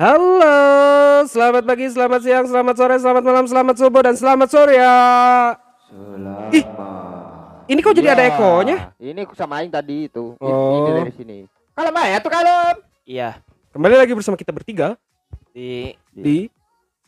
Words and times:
Halo, 0.00 0.56
selamat 1.28 1.68
pagi, 1.68 1.84
selamat 1.92 2.20
siang, 2.24 2.48
selamat 2.48 2.72
sore, 2.72 2.96
selamat 2.96 3.20
malam, 3.20 3.44
selamat 3.44 3.74
subuh, 3.76 4.00
dan 4.00 4.16
selamat 4.16 4.48
sore 4.48 4.80
ya. 4.80 4.96
Selamat. 5.92 6.56
Ih, 6.56 6.64
Ini 7.68 7.80
kok 7.84 7.92
jadi 7.92 8.08
ada 8.16 8.24
ekonya? 8.24 8.96
Ini 8.96 9.28
sama 9.36 9.60
aing 9.60 9.68
tadi 9.68 10.08
itu. 10.08 10.40
Ini- 10.40 10.48
Oh. 10.48 10.72
Ini 10.80 10.90
dari 10.96 11.12
sini. 11.12 11.36
Kalem 11.76 12.00
ya 12.00 12.16
tuh 12.16 12.32
kalem. 12.32 12.76
Iya 13.04 13.30
Kembali 13.70 13.94
lagi 13.94 14.12
bersama 14.16 14.40
kita 14.40 14.50
bertiga 14.50 14.96
di 15.52 15.92
di 16.10 16.48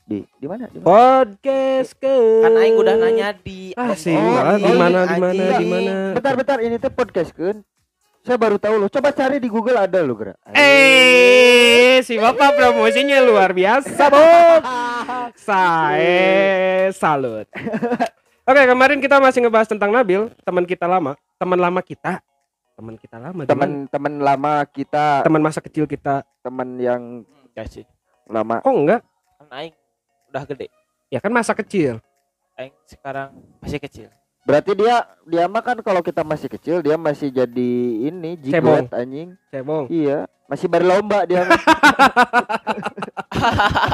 Di 0.05 0.29
di 0.29 0.47
mana? 0.47 0.69
Di 0.69 0.77
mana? 0.77 0.85
podcast 0.85 1.97
ke. 1.97 2.17
kan 2.45 2.53
aing 2.61 2.77
udah 2.77 2.95
nanya 3.01 3.33
di 3.33 3.73
Ah, 3.73 3.97
sih, 3.97 4.13
Oh, 4.13 4.37
di 4.61 4.69
mana, 4.69 5.09
di 5.09 5.17
mana, 5.17 5.43
di 5.57 5.65
mana? 5.65 5.93
Bentar 6.13 6.37
bentar 6.37 6.59
ini 6.61 6.77
tuh 6.77 6.93
podcast 6.93 7.33
kan. 7.33 7.65
Saya 8.23 8.39
baru 8.39 8.55
tahu 8.55 8.79
loh. 8.79 8.87
Coba 8.87 9.11
cari 9.11 9.43
di 9.43 9.51
Google 9.51 9.83
ada 9.83 9.99
loh, 9.99 10.15
Gra. 10.15 10.35
Eh, 10.55 11.99
si 12.07 12.15
bapak 12.15 12.55
promosinya 12.55 13.19
luar 13.19 13.51
biasa, 13.51 14.03
Bob. 14.07 14.63
Saya 15.51 16.87
salut. 16.95 17.51
Oke, 18.47 18.63
kemarin 18.63 19.03
kita 19.03 19.19
masih 19.19 19.43
ngebahas 19.43 19.67
tentang 19.67 19.91
Nabil, 19.91 20.31
teman 20.47 20.63
kita 20.63 20.87
lama, 20.87 21.19
teman 21.35 21.59
lama 21.59 21.83
kita, 21.83 22.23
teman 22.79 22.95
kita 22.95 23.17
lama, 23.19 23.43
teman 23.43 23.87
Teman-teman 23.91 24.15
lama 24.23 24.55
kita, 24.71 25.27
teman 25.27 25.43
masa 25.43 25.59
kecil 25.59 25.91
kita. 25.91 26.23
teman 26.43 26.79
yang 26.79 27.03
ya 27.55 27.67
sih 27.67 27.87
lama. 28.27 28.63
Kok 28.63 28.71
enggak? 28.71 29.03
aing 29.53 29.75
udah 30.33 30.43
gede 30.49 30.67
Ya 31.13 31.21
kan 31.21 31.29
masa 31.29 31.53
kecil. 31.53 32.01
aing 32.57 32.73
sekarang 32.89 33.35
masih 33.61 33.79
kecil 33.79 34.09
Berarti 34.43 34.75
dia 34.75 34.97
dia 35.23 35.47
mah 35.47 35.63
kan 35.63 35.79
kalau 35.79 36.03
kita 36.03 36.23
masih 36.23 36.49
kecil 36.49 36.83
dia 36.83 36.95
masih 36.97 37.31
jadi 37.31 37.73
ini 38.05 38.35
jigot 38.37 38.91
anjing. 38.91 39.39
Cebong. 39.49 39.87
Iya, 39.87 40.27
masih 40.45 40.67
berlomba 40.67 41.23
dia. 41.23 41.47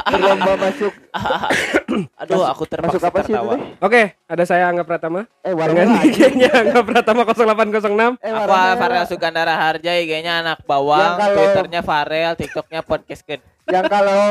berlomba 0.09 0.53
masuk 0.59 0.93
aduh 2.21 2.37
Masuk- 2.37 2.49
aku 2.49 2.63
terpaksa 2.65 2.97
masuk 2.97 3.01
apa 3.03 3.19
sih 3.19 3.25
itu 3.25 3.33
tertawa 3.33 3.53
teh? 3.55 3.61
Oke, 3.81 4.01
ada 4.25 4.43
saya 4.45 4.69
Angga 4.69 4.83
Pratama 4.83 5.21
Eh 5.41 5.53
warna 5.53 5.73
dengan. 5.85 6.01
IG-nya 6.05 6.49
Angga 6.53 6.81
Pratama 6.85 7.21
0806. 7.25 8.21
Eh 8.21 8.29
aku 8.29 8.45
Farel 8.77 9.05
Sugandara 9.05 9.55
Harja 9.55 9.91
IG-nya 9.95 10.41
anak 10.41 10.61
bawang 10.65 11.17
kalau- 11.17 11.33
Twitternya 11.33 11.81
Farel 11.81 12.31
TikToknya 12.35 12.81
podcast 12.81 13.21
yang 13.69 13.85
kalau 13.85 14.21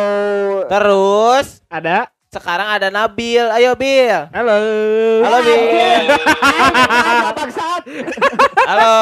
terus 0.67 1.63
Ada. 1.67 2.11
Sekarang 2.29 2.69
ada 2.69 2.89
Nabil. 2.93 3.41
Ayo 3.41 3.73
Bil. 3.73 4.29
Halo. 4.33 4.57
halo 5.25 5.39
Bil. 5.41 5.61
Halo. 8.69 8.95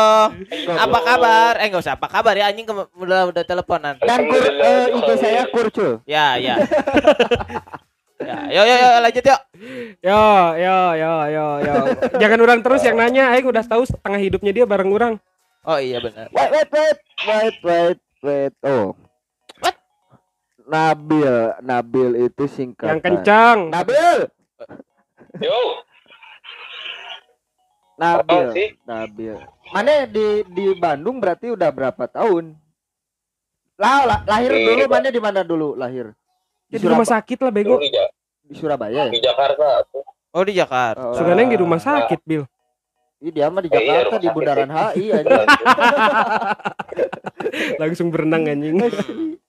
Apa 0.78 0.98
kabar? 1.02 1.52
Eh 1.58 1.66
nggak 1.66 1.82
usah. 1.82 1.94
Apa 1.98 2.06
kabar 2.06 2.38
ya? 2.38 2.50
Anjing 2.50 2.66
udah 2.70 3.20
udah 3.30 3.42
teleponan. 3.42 3.98
Dan 3.98 4.30
kur, 4.30 4.42
eh, 4.46 4.94
IG 4.94 5.08
saya 5.18 5.42
kurcul. 5.50 5.92
ya 6.06 6.38
ya. 6.38 6.62
Ya 8.16 8.48
yo 8.48 8.62
yo 8.64 8.74
yo 8.80 8.88
lanjut 9.04 9.24
yuk 9.28 9.40
Yo, 10.00 10.24
yo, 10.56 10.78
yo, 10.96 11.12
yo, 11.28 11.46
yo. 11.60 11.74
Jangan 12.16 12.40
orang 12.40 12.60
terus 12.64 12.80
yang 12.80 12.96
nanya, 12.96 13.28
aing 13.36 13.44
udah 13.44 13.60
tahu 13.60 13.84
setengah 13.84 14.16
hidupnya 14.16 14.52
dia 14.56 14.64
bareng 14.64 14.88
orang. 14.88 15.14
oh 15.66 15.76
iya 15.76 16.00
benar. 16.00 16.32
Wait, 16.32 16.48
wait, 16.48 16.68
wait, 16.72 16.98
wait, 17.28 17.56
wait, 17.60 17.98
wait. 18.24 18.52
Oh. 18.64 18.96
Nabil, 20.66 21.30
Nabil 21.60 22.08
itu 22.22 22.42
singkatan. 22.46 22.90
Yang 22.90 23.00
kencang. 23.00 23.58
Nabil, 23.70 24.16
Yo, 25.38 25.58
Nabil, 27.94 28.44
sih? 28.50 28.68
Nabil. 28.82 29.34
Mana 29.68 30.04
di 30.04 30.42
di 30.44 30.64
Bandung 30.74 31.16
berarti 31.16 31.48
udah 31.48 31.68
berapa 31.70 32.04
tahun? 32.04 32.52
Lah, 33.76 34.04
lah- 34.04 34.22
lahir 34.26 34.50
Di- 34.50 34.64
dulu 34.64 34.82
mana 34.86 35.08
di 35.08 35.18
mana 35.18 35.40
dulu 35.40 35.72
lahir? 35.72 36.12
Ya, 36.66 36.76
di 36.76 36.84
rumah 36.84 37.04
sakit 37.04 37.38
lah 37.38 37.50
bego. 37.50 37.78
di, 37.78 37.88
di 38.42 38.52
Surabaya 38.52 39.06
ya? 39.06 39.08
di 39.08 39.18
Jakarta. 39.18 39.86
oh 40.32 40.42
di 40.42 40.52
Jakarta 40.52 41.00
Oh, 41.00 41.14
Suganeng 41.14 41.46
di 41.46 41.56
rumah 41.56 41.78
sakit, 41.78 42.20
Bil. 42.20 42.42
Iya, 43.16 43.30
dia 43.32 43.46
mah 43.48 43.60
di 43.60 43.66
Eh, 43.66 43.70
iya, 43.70 44.02
Jakarta 44.02 44.02
rumah 44.02 44.10
di 44.10 44.24
sakit 44.24 44.34
Bundaran. 44.34 44.68
HI 44.68 45.04
aja. 45.14 45.36
Langsung 47.80 48.06
berenang 48.10 48.44
anjing. 48.44 48.76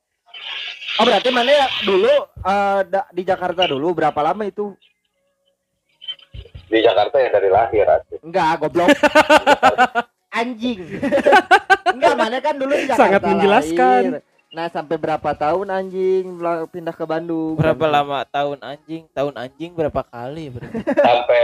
Oh 0.98 1.04
berarti 1.04 1.30
mana 1.30 1.52
ya 1.52 1.68
dulu 1.84 2.10
eh, 2.40 2.80
da- 2.86 3.10
di 3.10 3.22
Jakarta 3.22 3.64
dulu 3.66 3.94
berapa 3.94 4.20
lama 4.20 4.44
itu? 4.44 4.74
Di 6.68 6.80
Jakarta 6.82 7.16
yang 7.18 7.32
dari 7.32 7.48
lahir 7.48 7.86
asli. 7.86 8.18
Enggak, 8.20 8.60
goblok. 8.60 8.90
anjing. 10.38 10.80
Enggak, 11.88 12.14
mana 12.14 12.38
kan 12.38 12.56
dulu 12.56 12.74
di 12.74 12.84
Jakarta. 12.84 13.00
Sangat 13.00 13.22
menjelaskan. 13.24 14.02
lahir. 14.12 14.26
Nah, 14.48 14.68
sampai 14.68 14.96
berapa 14.96 15.30
tahun 15.34 15.68
anjing 15.70 16.24
pindah 16.68 16.92
ke 16.92 17.04
Bandung? 17.04 17.56
berapa 17.56 17.76
Bandung. 17.78 17.94
lama 17.94 18.20
tahun 18.26 18.58
anjing 18.60 19.04
tahun 19.12 19.34
anjing 19.36 19.72
berapa 19.72 20.02
kali 20.02 20.50
berarti 20.50 20.82
Sampai 20.98 21.44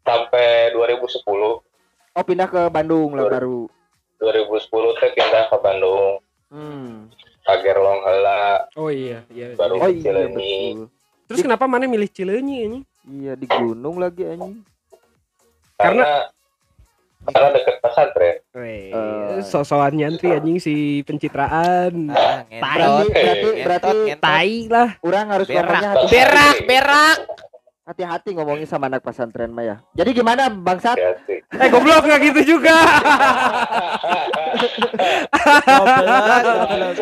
sampai 0.00 0.46
2010. 0.70 1.24
Oh, 2.14 2.22
pindah 2.22 2.46
ke 2.46 2.62
Bandung 2.68 3.12
lah 3.12 3.26
Dua- 3.26 3.32
baru. 3.32 3.60
2010 4.20 4.70
teh 4.94 5.10
pindah 5.12 5.44
ke 5.46 5.56
Bandung. 5.58 6.20
Hmm. 6.46 7.10
Pager 7.44 7.76
long 7.76 8.00
heula 8.00 8.64
Oh 8.74 8.88
iya, 8.88 9.20
iya. 9.28 9.52
Baru- 9.52 9.76
Oh 9.78 9.86
iya 9.86 10.00
Cileunyi. 10.02 10.56
betul. 10.74 10.88
Terus 11.24 11.40
kenapa 11.40 11.64
mana 11.64 11.84
milih 11.84 12.08
Cileunyi 12.08 12.56
anjing? 12.62 12.84
Iya 13.04 13.32
di 13.34 13.46
gunung 13.46 13.96
lagi 13.96 14.24
anjing. 14.24 14.64
karena 15.74 16.30
karena 17.24 17.48
deket 17.50 17.76
pesantren. 17.80 18.36
Weh, 18.54 18.88
Eh. 18.88 19.42
sosokan 19.42 19.92
nyantri 19.92 20.28
anjing 20.30 20.56
si 20.56 20.74
pencitraan. 21.02 22.08
ah, 22.08 22.44
Berarti 22.46 22.88
ngentot 23.02 23.08
berarti 23.10 23.48
berarti 23.58 23.90
ngentot. 23.90 24.20
Tai 24.20 24.54
lah. 24.70 24.88
orang 25.02 25.26
harus 25.28 25.46
Berak. 25.46 25.82
berak 26.06 26.56
berak 26.64 27.18
hati-hati 27.84 28.32
ngomongin 28.32 28.64
sama 28.64 28.88
anak 28.88 29.04
pesantren 29.04 29.52
Maya. 29.52 29.84
Jadi 29.92 30.16
gimana 30.16 30.48
bangsat? 30.48 30.96
Ya 30.96 31.12
sih. 31.28 31.44
Eh 31.44 31.68
goblok 31.68 32.08
nggak 32.08 32.20
gitu 32.32 32.56
juga. 32.56 32.72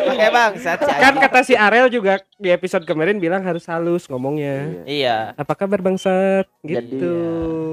pakai 0.03 0.29
bangsat 0.29 0.77
si 0.83 0.91
kan 0.91 1.13
kata 1.15 1.39
si 1.47 1.53
Arel 1.55 1.87
juga 1.87 2.19
di 2.35 2.51
episode 2.51 2.83
kemarin 2.83 3.15
bilang 3.17 3.41
harus 3.47 3.63
halus 3.71 4.05
ngomongnya. 4.11 4.83
Iya. 4.83 5.31
Apa 5.39 5.55
kabar 5.55 5.79
bangsat? 5.79 6.51
Jadi, 6.61 6.99
Gitu. 6.99 7.15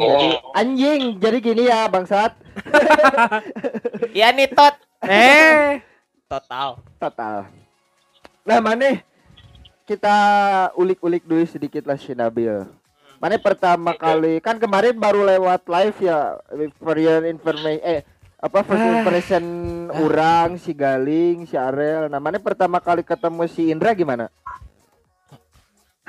Oh, 0.00 0.54
Anjing, 0.54 1.18
jadi 1.18 1.38
gini 1.42 1.66
ya 1.66 1.90
bangsat. 1.90 2.32
iya 4.16 4.30
nih 4.30 4.48
tot 4.54 4.78
Eh, 5.02 5.80
total 6.30 6.78
Total. 7.00 7.48
Nah, 8.44 8.60
mana 8.60 9.00
kita 9.84 10.16
ulik-ulik 10.78 11.26
dulu 11.26 11.42
sedikit 11.48 11.82
lah 11.88 11.98
si 11.98 12.14
Nabil. 12.14 12.79
Mana 13.20 13.36
pertama 13.36 13.92
kali 13.94 14.40
kan 14.40 14.56
kemarin 14.56 14.96
baru 14.96 15.22
lewat 15.22 15.68
live 15.68 15.98
ya 16.00 16.40
for 16.74 16.96
your 16.96 17.20
information 17.22 17.76
eh 17.78 18.00
apa 18.36 18.64
first 18.64 18.80
Ah. 18.80 18.92
impression 18.98 19.44
orang 19.92 20.56
si 20.56 20.72
Galing 20.72 21.44
si 21.44 21.52
Arel. 21.54 22.08
Nah, 22.08 22.16
mana 22.16 22.40
pertama 22.40 22.80
kali 22.80 23.04
ketemu 23.04 23.44
si 23.44 23.68
Indra 23.68 23.92
gimana? 23.92 24.32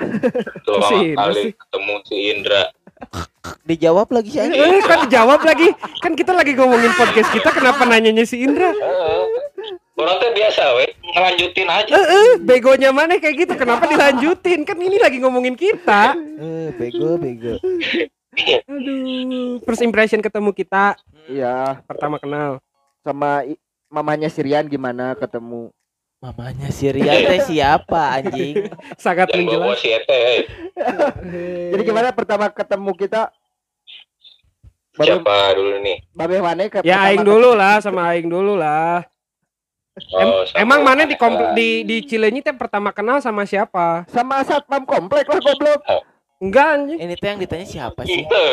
Pertama 0.00 0.88
Si 0.88 0.96
Indra 1.06 1.20
kali 1.22 1.36
sih. 1.38 1.52
ketemu 1.52 1.94
si 2.02 2.16
Indra. 2.32 2.62
dijawab 3.62 4.08
lagi 4.08 4.30
si 4.30 4.38
anjing 4.38 4.62
eh 4.62 4.80
kan 4.80 5.04
dijawab 5.04 5.42
lagi. 5.42 5.68
Kan 6.00 6.14
kita 6.14 6.32
lagi 6.32 6.54
ngomongin 6.54 6.90
podcast 6.92 7.28
kita 7.28 7.50
kenapa 7.50 7.84
nanyanya 7.84 8.24
si 8.24 8.40
Indra? 8.40 8.72
Orang 9.92 10.16
teh 10.18 10.32
biasa 10.32 10.62
we, 10.74 10.86
ngelanjutin 11.06 11.68
aja. 11.68 11.92
Eh, 11.92 12.06
eh, 12.06 12.30
begonya 12.38 12.90
mana 12.90 13.16
kayak 13.16 13.36
gitu? 13.38 13.52
Kenapa 13.54 13.84
dilanjutin? 13.84 14.64
Kan 14.64 14.76
ini 14.76 14.96
lagi 14.96 15.18
ngomongin 15.18 15.52
kita. 15.52 16.16
eh 16.16 16.68
bego 16.72 17.14
bego 17.16 17.54
Aduh, 18.64 19.60
first 19.60 19.80
impression 19.80 20.18
ketemu 20.18 20.50
kita 20.50 20.96
Iya, 21.24 21.84
pertama 21.84 22.16
kenal. 22.16 22.58
sama 23.00 23.44
mamanya 23.86 24.26
Sirian 24.26 24.64
gimana 24.64 25.12
ketemu? 25.12 25.68
mamanya 26.18 26.70
si 26.70 26.86
Rian 26.86 27.18
teh 27.20 27.42
siapa 27.42 28.14
anjing 28.14 28.70
Sangat 28.96 29.26
Yang 29.28 29.42
bawa 29.42 29.74
menjelas. 29.74 29.78
si 29.82 29.88
eh. 29.90 30.40
Jadi 31.68 31.82
gimana 31.82 32.14
pertama 32.14 32.46
ketemu 32.46 32.94
kita? 32.94 33.34
Babe, 34.94 35.08
Siapa 35.08 35.36
dulu 35.58 35.82
nih? 35.82 35.98
babe 36.14 36.36
mana 36.38 36.68
ke 36.68 36.78
Ya 36.86 37.02
aing 37.02 37.26
dulu 37.26 37.52
lah 37.52 37.82
sama 37.82 38.14
aing 38.14 38.30
dulu 38.30 38.54
lah. 38.54 39.02
Em- 39.92 40.24
Oh, 40.24 40.40
emang 40.56 40.80
mana 40.80 41.04
di 41.04 41.12
Aneka. 41.12 41.20
kompl- 41.20 41.52
di 41.52 41.84
di 41.84 41.96
Cileunyi 42.02 42.40
teh 42.40 42.52
pertama 42.52 42.88
kenal 42.90 43.20
sama 43.20 43.44
siapa? 43.44 44.08
sama 44.08 44.40
satpam 44.40 44.82
komplek 44.82 45.28
lah 45.28 45.36
goblok. 45.38 45.80
Enggak 46.38 46.66
anjing. 46.74 46.98
ini 46.98 47.14
teh 47.14 47.28
yang 47.28 47.36
ditanya 47.38 47.66
siapa 47.66 48.00
sih 48.02 48.24
Itu. 48.24 48.44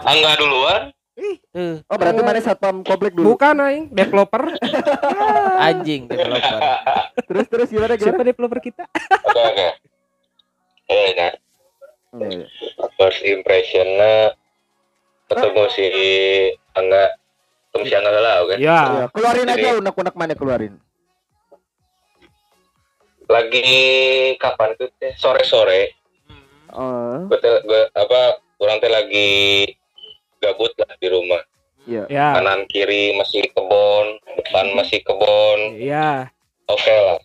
Angga 0.00 0.34
duluan. 0.34 0.82
tuh 1.14 1.84
Oh 1.86 1.94
berarti 1.94 2.20
mana 2.20 2.40
satpam 2.40 2.82
komplek 2.82 3.12
dulu. 3.12 3.32
Bukan 3.32 3.54
aing, 3.60 3.84
developer. 3.88 4.50
anjing 5.58 6.04
developer 6.04 6.58
Terus 7.28 7.46
terus 7.46 7.68
gimana 7.68 7.94
gimana? 7.94 8.10
Siapa 8.10 8.22
developer 8.24 8.58
kita? 8.60 8.84
Oke 9.22 9.42
oke. 9.46 9.68
Eh 10.88 11.06
iya. 11.08 11.28
First 12.92 13.22
impressionnya 13.22 14.34
ketemu 15.28 15.62
si 15.70 15.86
Angga. 16.72 17.14
Ketemu 17.70 17.84
si 17.84 17.94
Angga 17.94 18.10
lah, 18.12 18.36
oke? 18.42 18.54
Ya. 18.56 18.78
Iya, 18.82 19.04
keluarin 19.08 19.46
Jadi- 19.46 19.62
aja 19.62 19.78
unek-unek 19.78 20.14
mana 20.14 20.34
keluarin. 20.34 20.74
lagi 23.30 23.62
kapan 24.36 24.74
tuh 24.74 24.90
teh 24.98 25.14
sore-sore 25.14 25.94
Oh, 26.70 27.26
gue 27.26 27.38
gue 27.38 27.82
apa 27.92 28.20
orang 28.58 28.78
teh 28.78 28.86
lagi 28.86 29.30
gabut 30.36 30.74
lah 30.74 30.90
di 30.96 31.06
rumah 31.06 31.38
iya. 31.80 32.06
Ya. 32.06 32.34
kanan 32.34 32.66
kiri 32.66 33.14
masih 33.14 33.46
kebon 33.48 34.06
depan 34.34 34.74
masih 34.74 34.98
kebon 35.00 35.78
Iya. 35.78 36.26
oke 36.66 36.90
lah 36.90 37.22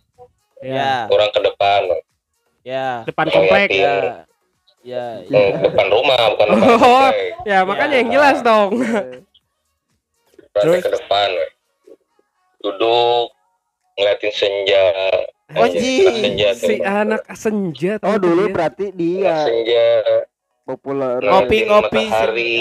Ya. 0.62 0.78
Ya, 0.78 0.94
orang 1.10 1.30
ke 1.30 1.40
depan 1.42 1.82
ya, 2.62 3.02
Depan 3.04 3.26
komplek. 3.28 3.70
Ngeliatin. 3.70 4.26
ya, 4.82 5.06
ya. 5.26 5.26
Hmm, 5.26 5.62
depan 5.64 5.88
rumah 5.90 6.18
bukan 6.32 6.48
depan 6.48 6.70
Oh. 6.70 6.78
komplek 6.80 7.34
Ya, 7.44 7.60
makanya 7.62 7.96
yang 7.96 8.10
jelas 8.12 8.38
dong. 8.42 8.78
Terus? 10.64 10.84
ke 10.86 10.92
depan 10.96 11.28
we. 11.36 11.48
duduk 12.66 13.30
ngeliatin 14.00 14.32
senja 14.34 14.84
Anjing. 15.54 16.10
Anak 16.10 16.18
senja 16.26 16.50
tuh. 16.58 16.66
Si 16.66 16.76
anak 16.82 17.24
senja 17.38 17.92
tuh 18.02 18.08
Oh, 18.10 18.18
dulu 18.18 18.44
berarti 18.50 18.90
dia 18.90 19.46
senja 19.46 19.86
populer. 20.66 21.22
Ngopi, 21.22 21.58
ngeliatin 21.62 21.70
ngopi. 21.70 22.04
matahari 22.10 22.56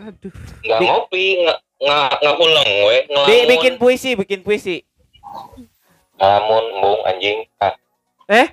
Aduh. 0.00 0.32
nggak 0.64 0.80
ngopi 0.80 1.24
nggak 1.44 1.58
nggak 1.80 2.10
nggak 2.24 2.36
ulang 2.40 2.70
we 2.88 2.96
ngelamun 3.28 3.40
bikin 3.44 3.74
puisi, 3.76 4.10
bikin 4.16 4.40
puisi. 4.40 4.80
ngelamun 6.16 6.64
embung 6.76 7.00
anjing 7.04 7.38
ah 7.60 7.72
Eh? 8.30 8.46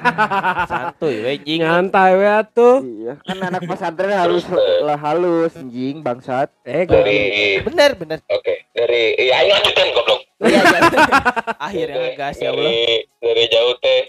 Santuy, 0.70 1.14
we 1.18 1.30
anjing. 1.34 1.58
Ngantai 1.60 2.12
we 2.14 2.22
atuh. 2.24 2.76
Iya, 2.80 3.14
kan 3.18 3.38
anak 3.42 3.66
pesantren 3.66 4.14
harus 4.14 4.46
lah 4.80 4.94
halus, 4.96 5.58
anjing 5.58 6.00
bangsat. 6.00 6.54
Eh, 6.62 6.86
gue 6.86 6.94
dari 6.94 7.18
Bener, 7.60 7.90
bener. 7.92 8.18
oke 8.24 8.54
dari 8.70 9.18
iya 9.18 9.42
ayo 9.42 9.50
lanjutkan 9.52 9.86
goblok 9.90 10.20
Iya, 10.38 10.62
iya. 10.62 10.80
Akhirnya 11.66 11.96
Dari- 11.98 12.06
ngegas 12.14 12.36
ya 12.38 12.48
Allah. 12.48 12.70
dari, 13.18 13.44
jauh 13.48 13.74
teh 13.76 14.00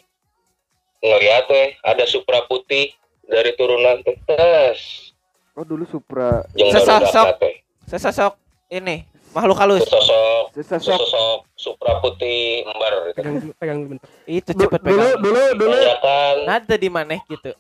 ngeliat 1.02 1.44
teh 1.48 1.68
ada 1.82 2.06
supra 2.06 2.46
putih 2.46 2.94
dari 3.26 3.50
turunan 3.56 3.98
teh 4.00 4.14
tes 4.24 5.10
Oh, 5.52 5.66
dulu 5.66 5.84
Supra 5.84 6.46
Sesosok. 6.54 7.36
Sesosok 7.84 8.34
ini 8.70 9.09
makhluk 9.30 9.58
halus. 9.58 9.82
sesosok 9.84 10.44
sesosok 10.54 10.98
sesosok 10.98 11.38
supra 11.54 11.94
putih 12.00 12.64
embar 12.64 12.94
gitu. 13.06 13.16
pegang 13.16 13.36
dulu, 13.36 13.54
pegang 13.56 13.78
dulu 13.78 13.90
bentar. 13.92 14.10
Itu 14.26 14.52
cepet 14.52 14.80
dulu 14.80 14.98
pegang. 15.06 15.22
dulu 15.22 15.42
dulu 15.56 15.78
Tanyakan 15.78 16.36
Nada 16.44 16.76
di 16.76 16.90
mana 16.90 17.16
gitu. 17.24 17.52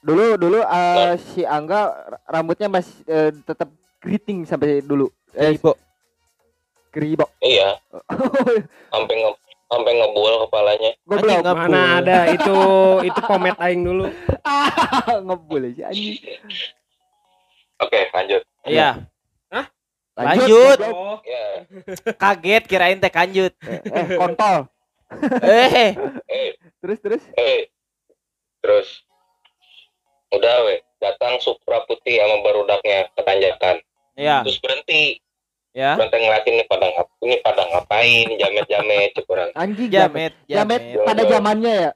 dulu 0.00 0.36
dulu 0.36 0.60
eh, 0.60 1.12
si 1.18 1.40
Angga 1.42 1.88
rambutnya 2.24 2.68
masih 2.68 2.92
eh, 3.04 3.32
tetap 3.40 3.72
keriting 3.98 4.44
sampai 4.44 4.80
dulu. 4.80 5.08
Eh, 5.32 5.56
Ibu. 5.56 5.72
keribok. 6.90 7.26
iya 7.40 7.74
sampai 8.92 9.14
nge 9.16 9.30
sampai 9.66 9.92
ngebul 9.94 10.46
kepalanya 10.46 10.90
Goblok. 11.02 11.26
Anjing, 11.26 11.40
ngap- 11.42 11.58
Mana 11.58 11.80
ada 11.98 12.18
itu 12.30 12.56
itu 13.08 13.20
pomet 13.20 13.56
aing 13.58 13.82
dulu. 13.82 14.04
Ngebul 15.26 15.72
sih 15.72 15.82
anjing. 15.82 16.14
oke 17.76 18.00
lanjut 18.12 18.42
Iya, 18.62 19.02
Lanjut. 20.14 20.78
Oh, 20.84 21.18
ya 21.20 21.44
kaget 22.22 22.62
kirain 22.64 22.98
teh 22.98 23.08
kanjut. 23.08 23.52
Eh, 23.60 23.80
eh, 23.82 24.06
kontol. 24.14 24.70
Eh, 25.42 25.94
eh 26.26 26.48
Terus 26.78 26.98
terus. 27.00 27.22
eh 27.34 27.70
terus 28.58 28.88
udah 30.30 30.54
we 30.64 30.80
datang 30.98 31.36
supra 31.38 31.84
putih 31.84 32.16
sama 32.16 32.40
barudaknya 32.40 33.06
ke 33.10 33.20
tanjakan 33.20 33.76
ya, 34.14 34.40
terus 34.40 34.56
berhenti 34.58 35.20
ya. 35.70 35.94
berhenti 35.94 36.16
ngeliatin 36.18 36.54
ini 36.54 36.64
pada 36.64 36.86
ini 37.20 37.36
pada 37.38 37.62
ngapain 37.68 38.26
jamet 38.34 38.66
jamet 38.66 39.10
cukuran 39.14 39.48
Anjing 39.54 39.86
jamet. 39.86 40.32
Jamet, 40.42 40.48
Jamet 40.48 40.82
jamet. 40.82 41.04
pada 41.04 41.22
zamannya 41.24 41.74
ya. 41.78 41.90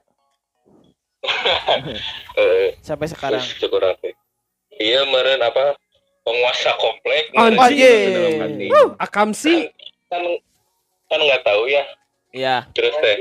eh 2.37 2.67
Sampai 2.79 3.07
sekarang. 3.07 3.41
terus 3.41 3.59
cukuran 3.59 3.97
teh 3.99 4.13
iya 4.77 5.03
meren 5.05 5.41
apa 5.41 5.75
penguasa 6.29 6.71
komplek 6.77 7.23
Anjing. 7.33 7.57
Anjing. 7.57 8.09
dalam 8.13 8.33
hati. 8.39 8.65
Akam 9.01 9.29
sih. 9.33 9.73
kan 10.05 10.21
kan 11.05 11.19
nggak 11.19 11.41
tahu 11.41 11.65
ya 11.65 11.83
Iya. 12.29 12.69
terus 12.73 12.93
teh 12.97 13.17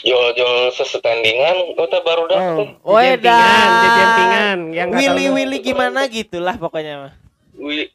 jual-jual 0.00 0.72
sesetandingan 0.72 1.76
kota 1.76 1.98
baru 2.00 2.24
Oh. 2.24 2.28
datang 2.28 2.68
Weda. 2.82 3.36
Jempingan, 3.36 3.78
jempingan 3.92 4.58
yang 4.72 4.88
Willy 4.90 5.24
tahu. 5.24 5.36
Willy 5.36 5.58
gimana 5.60 6.00
gitulah 6.06 6.56
pokoknya 6.56 6.94
mah. 6.98 7.12
Willy 7.52 7.86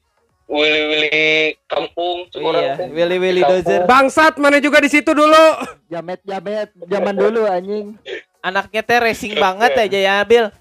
Willy 0.46 0.81
Willy 0.86 1.18
kampung 1.66 2.30
Iya. 2.30 2.78
Willy 2.88 3.18
Willy. 3.18 3.42
Dozer. 3.42 3.84
Bangsat 3.84 4.38
mana 4.38 4.62
juga 4.62 4.78
di 4.78 4.88
situ 4.88 5.10
dulu. 5.10 5.46
Jamet 5.90 6.22
jamet 6.22 6.70
zaman 6.86 7.16
dulu 7.18 7.50
anjing. 7.50 7.98
Anaknya 8.40 8.86
teh 8.86 9.00
racing 9.02 9.34
banget 9.34 9.74
aja 9.74 9.98
ya, 9.98 10.16
Bil. 10.22 10.54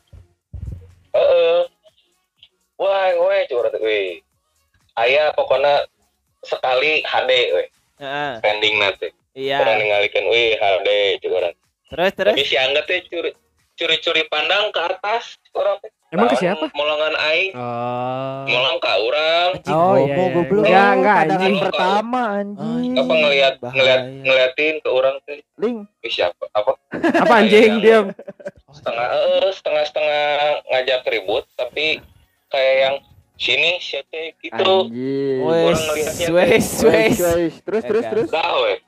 Heeh. 1.13 1.74
Wah, 2.77 3.07
weh 3.11 3.43
teh. 3.45 3.57
Weh. 3.79 4.09
Aya 4.95 5.31
pokoknya 5.33 5.87
sekali 6.41 7.03
HD 7.03 7.31
weh 7.53 7.69
Heeh. 7.99 8.33
pending 8.41 8.75
nanti. 8.77 9.09
Iya. 9.35 9.59
Orang 9.59 9.79
ningalikeun 9.79 10.27
weh 10.29 10.55
HD 10.55 10.89
cukuran. 11.21 11.55
Terus 11.87 12.11
terus. 12.13 12.35
Tapi 12.35 12.45
si 12.45 12.55
Angga 12.55 12.83
teh 12.83 13.03
curi 13.05 13.31
curi-curi 13.75 14.23
pandang 14.29 14.71
ke 14.71 14.81
atas 14.81 15.35
orang. 15.51 15.79
Emang 16.09 16.31
ke 16.31 16.39
siapa? 16.39 16.71
Molongan 16.71 17.11
aing, 17.27 17.59
Oh. 17.59 18.47
molong 18.47 18.79
ka 18.79 18.95
urang. 19.03 19.51
Anjing 19.59 19.75
Oh, 19.75 19.99
iya, 19.99 20.15
homo 20.15 20.23
iya. 20.23 20.31
goblok. 20.33 20.63
Enggak, 20.63 20.91
enggak, 20.95 21.17
pandangan 21.19 21.43
anjing. 21.43 21.57
pertama 21.59 22.21
anjing. 22.39 22.93
Apa 22.95 23.13
ngeliat 23.13 23.55
Bahaya. 23.59 23.75
ngeliat 23.75 24.01
ngeliatin 24.23 24.75
ke 24.79 24.89
orang 24.89 25.17
teh. 25.27 25.39
Link. 25.59 25.79
Ih, 26.01 26.13
siapa? 26.13 26.45
Apa 26.53 26.71
Apa 27.19 27.33
anjing 27.37 27.73
diam? 27.81 28.07
setengah 28.71 29.07
eh 29.07 29.51
setengah 29.51 29.85
setengah 29.85 30.23
ngajak 30.65 31.01
ribut 31.09 31.45
tapi 31.55 31.99
kayak 32.55 32.77
yang 32.79 32.97
sini 33.35 33.83
siapa 33.83 34.39
gitu. 34.39 34.73
Wes, 35.43 35.83
wes, 36.31 36.67
wes. 36.81 37.17
Terus 37.67 37.83
terus 37.83 38.05
Egan. 38.07 38.13
terus. 38.15 38.29
Enggak 38.31 38.55
weh 38.63 38.79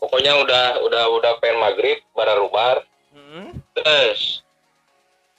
pokoknya 0.00 0.32
udah 0.38 0.64
udah 0.80 1.04
udah 1.12 1.32
pengen 1.38 1.58
maghrib 1.60 1.98
barubar 2.14 2.86
Hmm, 3.10 3.52
terus 3.74 4.40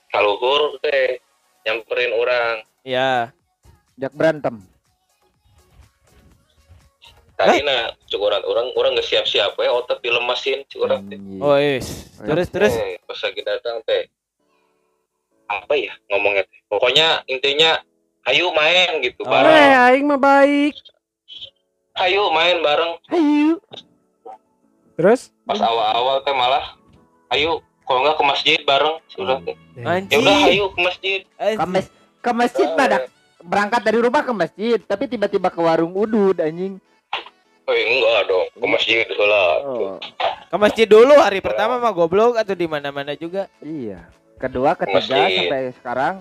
kaluhur 0.07 0.75
teh 0.79 1.17
nyamperin 1.63 2.11
orang 2.13 2.61
Ya. 2.83 3.31
Jak 3.95 4.11
berantem. 4.11 4.59
tadi 7.33 7.65
nah 7.65 7.89
cukuran 8.05 8.45
orang 8.45 8.69
orang 8.75 8.91
nggak 8.93 9.07
siap 9.07 9.25
siap 9.25 9.57
ya 9.57 9.71
otot 9.71 9.97
dilemasin 9.99 10.61
cukuran 10.69 11.09
teh. 11.09 11.17
Oh, 11.41 11.57
wes. 11.57 12.11
Terus 12.21 12.47
terus. 12.47 12.73
Eh, 12.75 13.01
pas 13.01 13.17
lagi 13.17 13.41
datang 13.41 13.81
teh 13.81 14.05
apa 15.53 15.73
ya 15.73 15.91
ngomongnya 16.07 16.41
pokoknya 16.67 17.07
intinya 17.25 17.81
ayo 18.23 18.51
main 18.51 19.01
gitu 19.01 19.21
Oh. 19.21 19.29
bareng 19.29 19.51
Eh, 19.51 19.73
aing 19.85 20.05
mah 20.05 20.17
baik. 20.17 20.75
ayo 21.97 22.31
main 22.31 22.57
bareng 22.59 22.91
Ayo. 23.09 23.59
Terus? 24.93 25.33
pas 25.43 25.57
awal-awal 25.57 26.21
teh 26.21 26.31
malah 26.31 26.77
ayo 27.29 27.59
kalau 27.83 27.99
nggak 28.01 28.15
ke 28.15 28.25
masjid 28.25 28.59
bareng 28.61 28.95
sudah 29.09 29.37
teh 29.41 29.55
ya 29.75 30.17
udah 30.17 30.35
ayo 30.47 30.65
ke 30.69 30.79
masjid 30.79 31.19
Ke, 31.35 31.65
mes 31.65 31.87
ke 32.21 32.31
masjid 32.31 32.65
Eh, 32.65 32.77
pada 32.77 32.97
berangkat 33.41 33.81
dari 33.81 33.97
rumah 33.97 34.21
ke 34.21 34.29
masjid, 34.31 34.77
tapi 34.79 35.09
tiba-tiba 35.09 35.49
ke 35.49 35.57
warung 35.57 35.91
udud 35.91 36.37
anjing. 36.37 36.77
oh 37.63 37.73
enggak 37.73 38.19
dong 38.25 38.45
ke 38.53 38.67
masjid 38.67 39.05
lah 39.09 39.51
Oh, 39.63 39.97
Ke 40.45 40.55
masjid 40.55 40.85
dulu 40.85 41.15
hari 41.15 41.39
pertama 41.39 41.75
mah 41.75 41.89
goblok 41.89 42.35
atau 42.35 42.53
di 42.53 42.65
mana-mana 42.65 43.11
juga. 43.13 43.49
iya. 43.59 44.05
Kedua, 44.41 44.73
ketiga 44.73 44.97
Masjid. 44.97 45.45
sampai 45.45 45.63
sekarang 45.77 46.15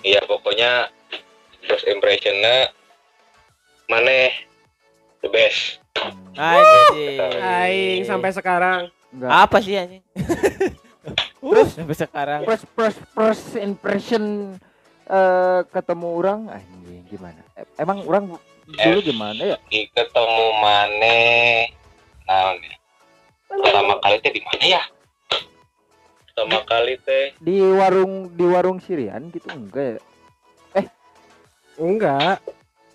iya 0.00 0.20
pokoknya 0.24 0.88
first 1.68 1.84
impressionnya 1.88 2.72
mana 3.88 4.32
the 5.24 5.28
best 5.28 5.80
Anjing. 6.40 7.20
Aing 7.36 8.02
sampai 8.08 8.30
sekarang. 8.32 8.88
enggak. 9.12 9.28
apa 9.28 9.56
sih 9.60 9.76
anjing? 9.76 10.00
Terus 11.52 11.76
sampai 11.76 11.96
sekarang. 11.98 12.40
First 12.48 12.64
first 12.72 13.00
first 13.12 13.46
impression 13.60 14.56
eh 15.04 15.60
ketemu 15.68 16.06
orang 16.16 16.40
anjing 16.48 17.04
gimana? 17.10 17.42
Emang 17.76 18.00
orang 18.08 18.24
dulu 18.64 18.98
gimana 19.02 19.42
ya? 19.42 19.58
Ih, 19.68 19.90
ketemu 19.92 20.46
mana 20.62 21.16
nah 22.30 22.54
pertama 23.50 23.98
kali 23.98 24.16
teh 24.22 24.30
di 24.30 24.42
mana 24.46 24.64
ya 24.78 24.82
pertama 26.30 26.62
kali 26.62 26.94
teh 26.96 27.34
Di 27.36 27.58
warung 27.60 28.30
di 28.30 28.46
warung 28.46 28.78
Sirian 28.78 29.28
gitu 29.28 29.50
enggak 29.50 29.98
ya? 29.98 30.00
Enggak. 31.76 32.38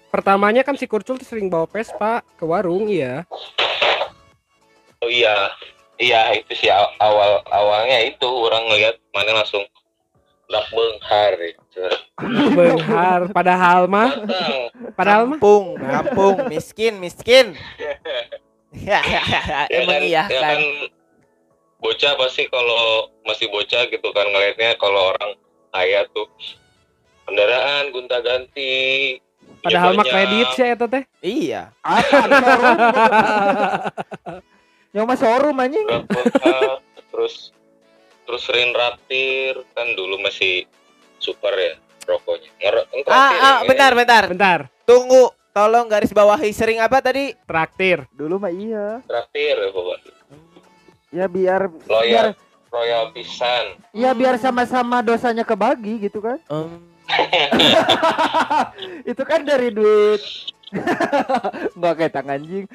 Pertamanya 0.07 0.61
kan 0.61 0.77
si 0.77 0.85
Kurcul 0.85 1.17
tuh 1.17 1.27
sering 1.27 1.49
bawa 1.49 1.67
Vespa 1.67 2.23
ke 2.37 2.45
warung, 2.45 2.87
iya. 2.87 3.27
oh 5.03 5.11
iya 5.11 5.51
iya 5.97 6.31
itu 6.31 6.55
sih 6.55 6.71
aw- 6.71 6.95
awal 6.97 7.43
awalnya 7.51 7.99
itu 7.99 8.23
orang 8.23 8.63
ngeliat 8.69 8.95
mana 9.11 9.43
langsung 9.43 9.65
dak 10.47 10.65
benghar 10.71 11.33
itu. 11.41 11.83
Benghar 12.55 13.27
padahal 13.33 13.91
mah 13.91 14.13
padahal 14.95 15.27
mah 15.27 15.37
Kampung, 15.41 15.75
kampung, 15.75 16.35
miskin, 16.47 16.95
miskin. 17.01 17.57
Ya 18.71 19.01
Emang 19.67 19.99
kan, 19.99 20.01
iya 20.05 20.23
ya 20.29 20.39
kan. 20.39 20.55
kan 20.55 20.61
bocah 21.85 22.11
pasti 22.17 22.49
kalau 22.49 23.13
masih 23.21 23.45
bocah 23.47 23.85
gitu 23.85 24.07
kan 24.09 24.25
ngelihatnya 24.25 24.73
kalau 24.75 25.13
orang 25.13 25.37
kaya 25.69 26.01
tuh 26.09 26.25
kendaraan 27.23 27.89
gonta 27.89 28.19
ganti 28.19 29.15
padahal 29.61 29.93
mah 29.93 30.03
kredit 30.03 30.47
sih 30.51 30.65
eta 30.67 30.85
teh. 30.85 31.03
Iya. 31.19 31.71
Yang 34.95 35.05
mah 35.05 35.17
showroom 35.17 35.59
anjing. 35.59 35.85
terus 37.11 37.51
terus 38.25 38.41
sering 38.41 38.73
raktir 38.73 39.53
kan 39.73 39.85
dulu 39.93 40.17
masih 40.17 40.65
super 41.17 41.51
ya 41.51 41.73
rokoknya 42.03 42.49
Nger- 42.59 42.87
Ah, 42.87 42.97
ngeraktir 42.97 43.39
ah, 43.39 43.55
ini. 43.55 43.67
bentar, 43.67 43.91
bentar. 43.93 44.23
Bentar, 44.27 44.59
Tunggu. 44.83 45.31
Tolong 45.51 45.87
garis 45.87 46.11
bawahi 46.11 46.51
sering 46.51 46.77
apa 46.77 46.99
tadi? 46.99 47.31
traktir. 47.47 48.03
Dulu 48.11 48.37
mah 48.37 48.51
iya. 48.51 48.99
traktir 49.07 49.55
ya 49.55 49.71
bapak 49.71 49.97
Ya 51.15 51.25
biar 51.25 51.71
biar 51.71 51.87
loyal 51.87 52.27
royal 52.67 53.03
pisan 53.09 53.79
ya 53.95 54.11
biar 54.11 54.35
sama-sama 54.35 54.99
dosanya 54.99 55.41
kebagi 55.41 56.03
gitu 56.03 56.19
kan. 56.19 56.37
Em, 56.45 56.83
Itu 59.05 59.23
kan 59.23 59.41
dari 59.41 59.71
duit 59.71 60.21
Enggak 61.71 61.93
kayak 61.95 62.11
tangan 62.11 62.35
anjing. 62.35 62.65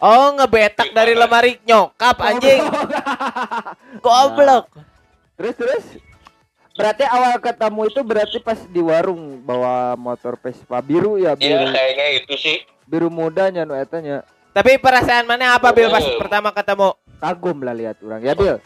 oh, 0.00 0.26
ngebetak 0.32 0.88
dari 0.90 1.12
lemari 1.12 1.60
nyokap 1.60 2.16
anjing. 2.24 2.64
Goblok. 4.04 4.64
Terus 5.36 5.54
terus 5.54 5.84
Berarti 6.70 7.04
awal 7.04 7.36
ketemu 7.36 7.80
itu 7.84 8.00
berarti 8.00 8.38
pas 8.40 8.56
di 8.56 8.80
warung 8.80 9.44
bawa 9.44 9.92
motor 10.00 10.40
Vespa 10.40 10.80
biru 10.80 11.20
ya 11.20 11.36
iya 11.36 11.36
biru 11.36 11.66
kayaknya 11.68 12.06
itu 12.16 12.34
sih 12.40 12.56
biru 12.88 13.12
mudanya 13.12 13.62
nu 13.62 13.76
etanya 13.76 14.24
Tapi 14.50 14.80
perasaan 14.80 15.28
mana 15.28 15.54
apa 15.54 15.70
Bil 15.70 15.92
pas 15.92 16.00
Oh. 16.00 16.16
pertama 16.16 16.48
ketemu? 16.50 16.96
Kagum 17.20 17.60
lah 17.60 17.72
lihat 17.72 18.00
orang 18.00 18.20
ya 18.20 18.32
Bil 18.32 18.56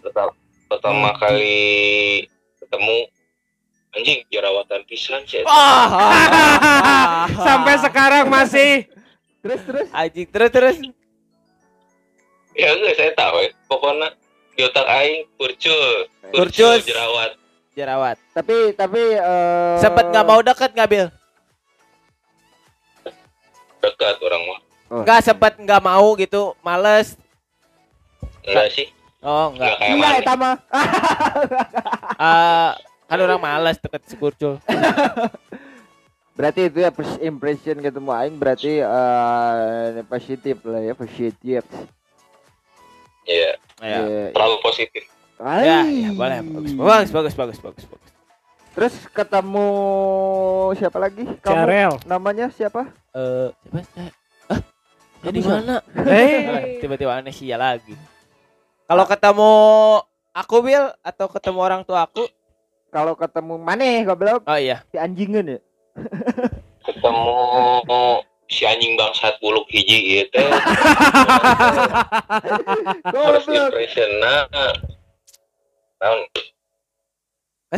Pertama, 0.00 0.32
pertama 0.66 1.08
Hmm. 1.08 1.18
kali 1.20 2.26
ketemu 2.58 2.96
anjing 3.92 4.18
jerawatan 4.26 4.80
pisan 4.84 5.22
sih 5.22 5.44
Ah, 5.44 5.86
ah, 5.86 6.26
ah. 6.26 7.24
Sampai 7.46 7.76
sekarang 7.78 8.26
masih 8.26 8.88
terus 9.38 9.60
terus 9.62 9.88
anjing 9.90 10.26
terus 10.26 10.50
terus. 10.50 10.76
ya 12.52 12.68
enggak 12.70 12.94
saya 12.94 13.12
tahu 13.12 13.36
ya. 13.38 13.50
pokoknya 13.64 14.08
di 14.50 14.62
otak 14.62 14.86
aing 14.86 15.24
kurcul 15.34 16.04
Kurcul. 16.30 16.76
jerawat 16.80 17.32
Jerawat. 17.72 18.16
tapi 18.32 18.56
tapi 18.72 19.00
eh 19.00 19.76
Sempet 19.78 20.04
nggak 20.06 20.26
mau 20.26 20.40
deket 20.40 20.70
nggak 20.70 20.88
Bil? 20.88 21.06
dekat 23.80 24.16
orang 24.20 24.42
mah 24.44 24.60
oh. 24.88 25.02
Nggak 25.02 25.20
sempet 25.22 25.52
nggak 25.56 25.82
mau 25.82 26.14
gitu, 26.14 26.54
males. 26.60 27.16
Enggak 28.44 28.68
sih 28.70 28.86
Oh 29.20 29.50
enggak 29.50 29.70
enggak. 29.76 29.88
iya 29.92 30.08
eta 30.18 30.34
mah 30.34 30.56
Eh, 32.22 32.70
kan 33.06 33.18
orang 33.18 33.38
males 33.38 33.76
deket 33.76 34.02
si 34.04 34.14
Kurcul. 34.14 34.56
berarti 36.32 36.64
itu 36.64 36.78
ya 36.78 36.88
first 36.88 37.20
impression 37.20 37.76
ketemu 37.78 38.08
aing 38.10 38.34
berarti 38.34 38.80
eh 38.80 40.00
positif 40.04 40.58
lah 40.62 40.80
ya 40.80 40.94
positif 40.94 41.62
iya 43.24 43.52
Ya. 43.78 43.98
Iya, 43.98 44.30
terlalu 44.30 44.56
positif 44.60 45.02
Ya, 45.38 45.82
ya, 45.82 46.14
boleh. 46.14 46.38
Bagus, 46.78 47.10
bagus, 47.10 47.34
bagus, 47.34 47.58
bagus, 47.58 47.84
bagus. 47.84 48.10
terus 48.72 48.94
ketemu 49.08 49.68
siapa 50.72 50.96
lagi 50.96 51.26
kamu 51.36 51.56
Carel. 51.58 51.92
namanya 52.04 52.46
siapa 52.48 52.86
Eh, 53.10 53.50
siapa? 53.60 53.78
Eh, 53.92 54.10
ah, 54.48 54.60
ya 55.20 55.28
di 55.28 55.36
Kamu 55.36 55.44
siapa? 55.44 55.60
mana? 55.60 55.76
Eh, 56.08 56.40
Tiba-tiba 56.80 57.12
aneh 57.12 57.30
sih 57.30 57.44
ya 57.44 57.58
lagi. 57.58 57.92
Kalau 58.86 59.04
ketemu 59.06 59.50
aku 60.32 60.56
Bil 60.60 60.84
atau 61.00 61.26
ketemu 61.28 61.58
orang 61.60 61.82
tua 61.84 62.04
aku? 62.04 62.26
kalau 62.92 63.16
ketemu 63.16 63.56
maneh 63.56 64.04
goblok. 64.04 64.44
Oh 64.44 64.58
iya. 64.60 64.84
si 64.92 65.00
anjingan 65.00 65.56
ya 65.56 65.58
ketemu 66.84 67.36
si 68.52 68.68
anjing 68.68 69.00
bangsat 69.00 69.40
buluk 69.40 69.64
hiji 69.72 70.20
ieu 70.20 70.24
teh 70.28 70.44
first 73.08 73.48
goblok. 73.48 73.72
impression 73.72 74.10
nah. 74.20 74.44
Naon? 76.04 76.20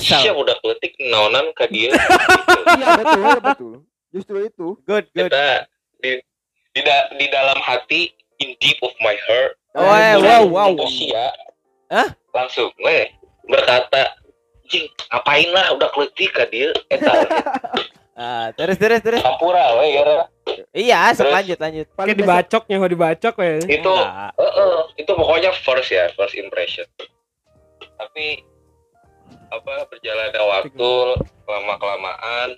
Siapa 0.03 0.35
udah 0.35 0.59
kletik 0.59 0.99
naonan 0.99 1.55
ka 1.55 1.71
dieu 1.71 1.95
iya 2.79 2.87
betul 2.99 3.23
betul. 3.39 3.73
Justru 4.11 4.37
itu. 4.43 4.67
Good, 4.83 5.07
good. 5.15 5.31
kita 5.31 5.71
di 6.03 6.19
di, 6.75 6.81
da- 6.83 7.11
di 7.15 7.27
dalam 7.31 7.59
hati 7.63 8.11
in 8.43 8.59
deep 8.59 8.83
of 8.83 8.91
my 8.99 9.15
heart 9.31 9.55
Oh, 9.75 9.91
eh, 9.91 10.15
wow, 10.17 10.43
wow. 10.47 10.71
Sia, 10.87 11.35
Hah? 11.91 12.09
langsung 12.31 12.71
weh 12.79 13.11
berkata 13.45 14.15
jing 14.65 14.87
ngapain 15.09 15.51
lah 15.51 15.71
udah 15.71 15.91
kletik 15.91 16.31
ka 16.31 16.47
dieu 16.47 16.71
eta 16.89 17.11
Ah, 18.15 18.55
terus 18.55 18.79
terus 18.79 19.03
terus. 19.03 19.19
campura 19.19 19.75
we 19.75 19.91
ya 19.93 20.31
Iya, 20.71 21.11
Terus? 21.13 21.35
lanjut 21.35 21.59
lanjut. 21.59 21.87
kayak 21.93 22.15
dibacoknya 22.15 22.77
mau 22.79 22.87
dibacok 22.87 23.35
ya. 23.37 23.59
itu 23.61 23.91
Enggak. 23.91 24.31
Heeh, 24.39 24.75
itu 24.97 25.11
pokoknya 25.11 25.51
first 25.57 25.91
ya, 25.91 26.07
first 26.15 26.39
impression. 26.39 26.87
Tapi 27.99 28.39
apa 29.51 29.73
berjalannya 29.85 30.43
waktu 30.43 30.91
lama 31.45 31.75
kelamaan, 31.75 32.49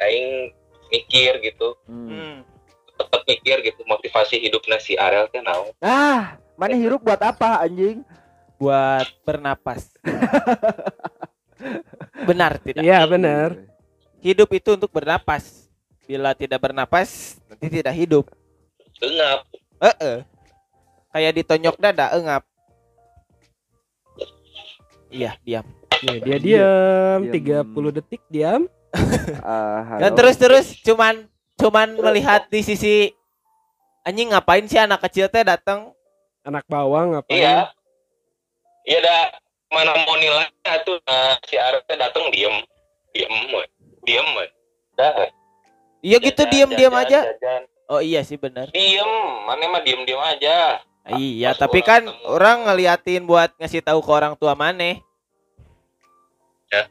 aing 0.00 0.48
mikir 0.88 1.44
gitu, 1.44 1.76
Hmm. 1.84 2.08
Hmm. 2.08 2.36
tetap 2.94 3.20
mikir 3.26 3.56
gitu 3.62 3.84
motivasi 3.84 4.36
hidupnya 4.38 4.78
si 4.78 4.96
Ariel 4.96 5.28
teh 5.28 5.40
naon. 5.40 5.76
ah 5.78 6.40
mana 6.54 6.74
hirup 6.74 7.00
buat 7.00 7.18
apa 7.18 7.60
anjing 7.60 8.00
Buat 8.56 9.10
bernapas. 9.26 9.90
Benar 12.22 12.62
tidak? 12.62 12.86
Iya, 12.86 13.02
benar. 13.04 13.58
Hidup 14.22 14.46
itu 14.54 14.78
untuk 14.78 14.86
bernapas. 14.86 15.66
Bila 16.06 16.30
tidak 16.30 16.62
bernapas, 16.62 17.42
nanti 17.50 17.66
tidak 17.66 17.90
hidup. 17.90 18.30
Engap, 19.02 19.42
Eh, 19.82 19.96
eh. 19.98 20.18
Kayak 21.10 21.42
ditonjok 21.42 21.76
dada, 21.76 22.14
engap. 22.14 22.46
Iya, 25.10 25.34
diam. 25.42 25.66
Ya, 26.02 26.14
dia 26.18 26.38
diam 26.38 27.20
Diam. 27.30 27.66
30 27.74 27.96
detik 27.98 28.22
diam. 28.26 28.66
Ah, 29.42 29.98
Dan 29.98 30.12
halo. 30.12 30.16
terus 30.18 30.36
terus 30.38 30.66
cuman 30.82 31.26
cuman 31.56 31.98
melihat 31.98 32.46
di 32.46 32.62
sisi 32.62 33.10
anjing 34.02 34.30
ngapain 34.30 34.66
sih 34.66 34.78
anak 34.78 35.02
kecil 35.02 35.26
teh 35.26 35.42
datang 35.42 35.90
Anak 36.42 36.66
bawang 36.66 37.14
apa? 37.22 37.30
iya. 37.30 37.70
Iya 38.82 38.98
dah 38.98 39.22
mana 39.70 39.94
mau 40.02 40.18
nilainya 40.18 40.74
tuh 40.82 40.98
nah, 41.06 41.38
si 41.46 41.54
teh 41.56 41.96
datang 41.96 42.28
diem, 42.34 42.66
diem 43.14 43.34
we. 43.54 43.62
Diem 44.02 44.26
we. 44.34 44.46
Dah. 44.98 45.30
Iya 46.02 46.18
gitu 46.18 46.42
Jajan, 46.42 46.50
diam-diam 46.50 46.92
jajan, 46.98 47.06
aja. 47.06 47.20
jajan. 47.38 47.62
Oh 47.86 48.02
iya 48.02 48.26
sih 48.26 48.34
benar. 48.34 48.74
Diem, 48.74 49.10
mana 49.46 49.70
mah 49.70 49.82
diem-diem 49.86 50.18
aja. 50.18 50.82
Iya, 51.14 51.50
Pas 51.54 51.66
tapi 51.66 51.82
kan 51.82 52.02
ketemu. 52.06 52.26
orang 52.30 52.58
ngeliatin 52.66 53.22
buat 53.26 53.50
ngasih 53.58 53.82
tahu 53.82 53.98
ke 54.02 54.10
orang 54.10 54.34
tua 54.38 54.54
maneh. 54.54 55.02
Ya. 56.70 56.82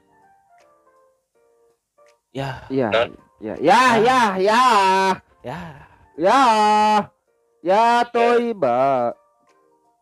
Ya, 2.31 2.50
Iya, 2.72 2.88
ya, 3.39 3.53
ya, 3.60 3.81
ya, 4.00 4.22
ya, 4.39 4.62
ya. 5.43 5.62
ya, 6.15 6.39
ya, 7.63 7.84
toiba. 8.12 9.12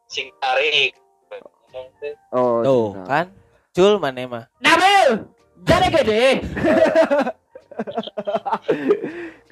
Sing 0.09 0.33
tarik. 0.41 0.97
Oh, 2.33 2.65
Tuh, 2.65 2.87
kan? 3.05 3.29
Cul 3.77 4.01
maneh 4.01 4.25
mah. 4.25 4.49
Nabil, 4.57 5.29
jadi 5.61 5.87
gede. 5.93 6.25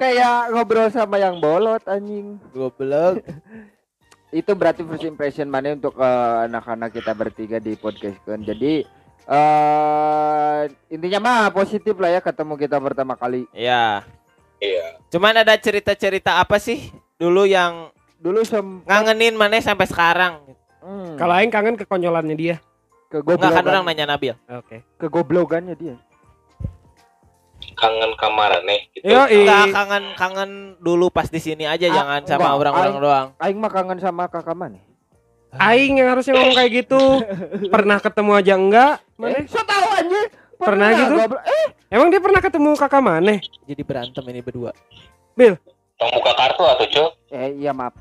Kayak 0.02 0.52
ngobrol 0.52 0.90
sama 0.90 1.22
yang 1.22 1.38
bolot 1.38 1.86
anjing. 1.86 2.42
Goblok. 2.52 3.22
Itu 4.34 4.58
berarti 4.58 4.84
first 4.84 5.08
impression 5.08 5.48
mana 5.48 5.78
untuk 5.78 5.96
eh, 5.96 6.36
anak-anak 6.50 6.90
kita 6.92 7.14
bertiga 7.14 7.58
di 7.62 7.78
podcast 7.78 8.18
kan. 8.26 8.42
Jadi 8.42 8.84
eh 9.28 10.62
intinya 10.90 11.20
mah 11.22 11.54
positif 11.54 11.94
lah 12.02 12.18
ya 12.18 12.20
ketemu 12.20 12.58
kita 12.58 12.82
pertama 12.82 13.14
kali. 13.14 13.46
ya. 13.54 14.02
Iya. 14.58 14.98
Cuman 15.14 15.38
ada 15.38 15.54
cerita-cerita 15.54 16.42
apa 16.42 16.58
sih 16.58 16.90
dulu 17.22 17.46
yang 17.46 17.94
Dulu 18.18 18.42
sem 18.42 18.66
ngangenin 18.84 19.38
maneh 19.38 19.62
sampai 19.62 19.86
sekarang? 19.86 20.42
hmm, 20.82 21.16
Kalau 21.16 21.34
aing 21.38 21.54
kangen 21.54 21.78
kekonyolannya 21.78 22.36
dia. 22.36 22.58
Enggak 23.08 23.40
kan 23.54 23.64
orang 23.64 23.84
nanya 23.88 24.06
Nabil. 24.06 24.36
Oke. 24.52 24.84
kegoblogannya 25.00 25.76
dia. 25.78 25.96
Kangen 27.78 28.12
kamarane 28.18 28.90
gitu. 28.92 29.06
Yo, 29.06 29.22
Enggak 29.24 29.66
kangen 29.72 30.04
kangen 30.18 30.52
dulu 30.82 31.14
pas 31.14 31.30
di 31.30 31.38
sini 31.38 31.64
aja 31.64 31.88
Ah, 31.88 31.94
jangan 31.94 32.22
sama 32.26 32.50
orang-orang 32.54 32.94
doang. 32.98 33.28
Aing 33.38 33.58
mah 33.62 33.72
kangen 33.72 34.00
sama 34.02 34.26
kakak 34.28 34.58
mana? 34.58 34.82
Aing 35.56 35.98
yang 35.98 36.12
harusnya 36.12 36.36
ngomong 36.36 36.58
kayak 36.58 36.72
gitu. 36.86 37.02
Pernah 37.74 37.98
ketemu 38.02 38.32
aja 38.34 38.54
enggak? 38.58 38.94
Eh, 39.00 39.14
Mana? 39.16 39.40
so 39.48 39.62
tahu 39.62 39.86
anjing. 39.94 40.28
Pernah 40.58 40.90
gitu? 40.92 41.14
goblok. 41.16 41.42
Eh, 41.46 41.68
Emang 41.88 42.12
dia 42.12 42.20
pernah 42.20 42.42
ketemu 42.44 42.70
kakak 42.76 43.00
Maneh? 43.00 43.40
Jadi 43.64 43.82
berantem 43.86 44.24
ini 44.28 44.42
berdua. 44.44 44.74
Tong 45.98 46.12
buka 46.14 46.32
kartu 46.38 46.62
atau 46.62 46.86
cok 46.86 47.12
eh 47.32 47.58
iya 47.58 47.74
maaf. 47.74 47.94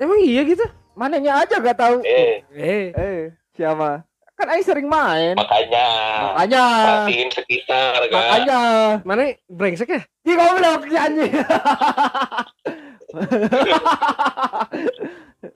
Emang 0.00 0.18
iya 0.18 0.42
gitu? 0.42 0.64
Mananya 0.92 1.38
aja 1.38 1.56
gak 1.56 1.76
tahu. 1.76 2.00
eh 2.02 2.40
Eh, 2.50 2.84
Eh, 2.90 3.20
siapa? 3.52 4.02
Kan 4.32 4.48
Aing 4.48 4.64
sering 4.64 4.88
main. 4.88 5.36
makanya 5.36 5.86
Makanya. 6.32 6.64
perhatiin 7.04 7.28
sekitar 7.28 8.00
kan 8.02 8.16
Makanya. 8.40 8.60
mana 9.04 9.22
brengsek 9.46 9.84
ya? 9.86 10.00
Ih 10.22 10.32
goblok 10.34 10.80
si 10.82 10.96
anjing. 10.96 11.32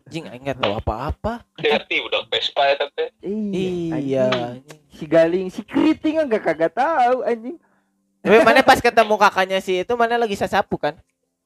Jing 0.07 0.25
aing 0.27 0.43
nggak 0.43 0.59
tahu 0.59 0.75
apa-apa. 0.79 1.45
hati 1.57 1.97
udah 1.99 2.29
Vespa 2.29 2.63
ya 2.67 2.75
tapi 2.79 3.09
Iya. 3.25 4.29
anjing. 4.53 4.81
Si 4.91 5.05
Galing, 5.05 5.49
si 5.49 5.61
Kriting 5.61 6.21
enggak 6.21 6.45
kagak 6.45 6.73
tahu 6.73 7.21
anjing. 7.23 7.57
Tapi 8.21 8.37
mana 8.41 8.61
pas 8.61 8.81
ketemu 8.81 9.15
kakaknya 9.17 9.59
si 9.61 9.81
itu 9.81 9.93
mana 9.95 10.17
lagi 10.17 10.33
sasapu 10.35 10.77
kan? 10.77 10.97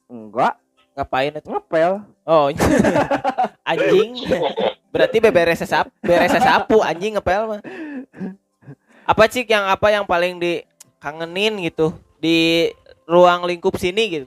Enggak, 0.07 0.59
Ngapain 0.99 1.31
itu? 1.31 1.47
ngepel. 1.47 2.03
Oh, 2.27 2.51
anjing. 3.71 4.19
Berarti 4.91 5.23
beberes 5.23 5.63
sesap, 5.63 5.87
beres 6.03 6.35
sasapu 6.35 6.83
anjing 6.83 7.15
ngepel 7.15 7.47
mah. 7.47 7.61
Apa 9.07 9.31
sih 9.31 9.47
yang 9.47 9.63
apa 9.65 9.89
yang 9.89 10.03
paling 10.03 10.37
dikangenin 10.37 11.63
gitu 11.63 11.95
di 12.19 12.69
ruang 13.07 13.47
lingkup 13.47 13.79
sini 13.79 14.03
gitu? 14.11 14.27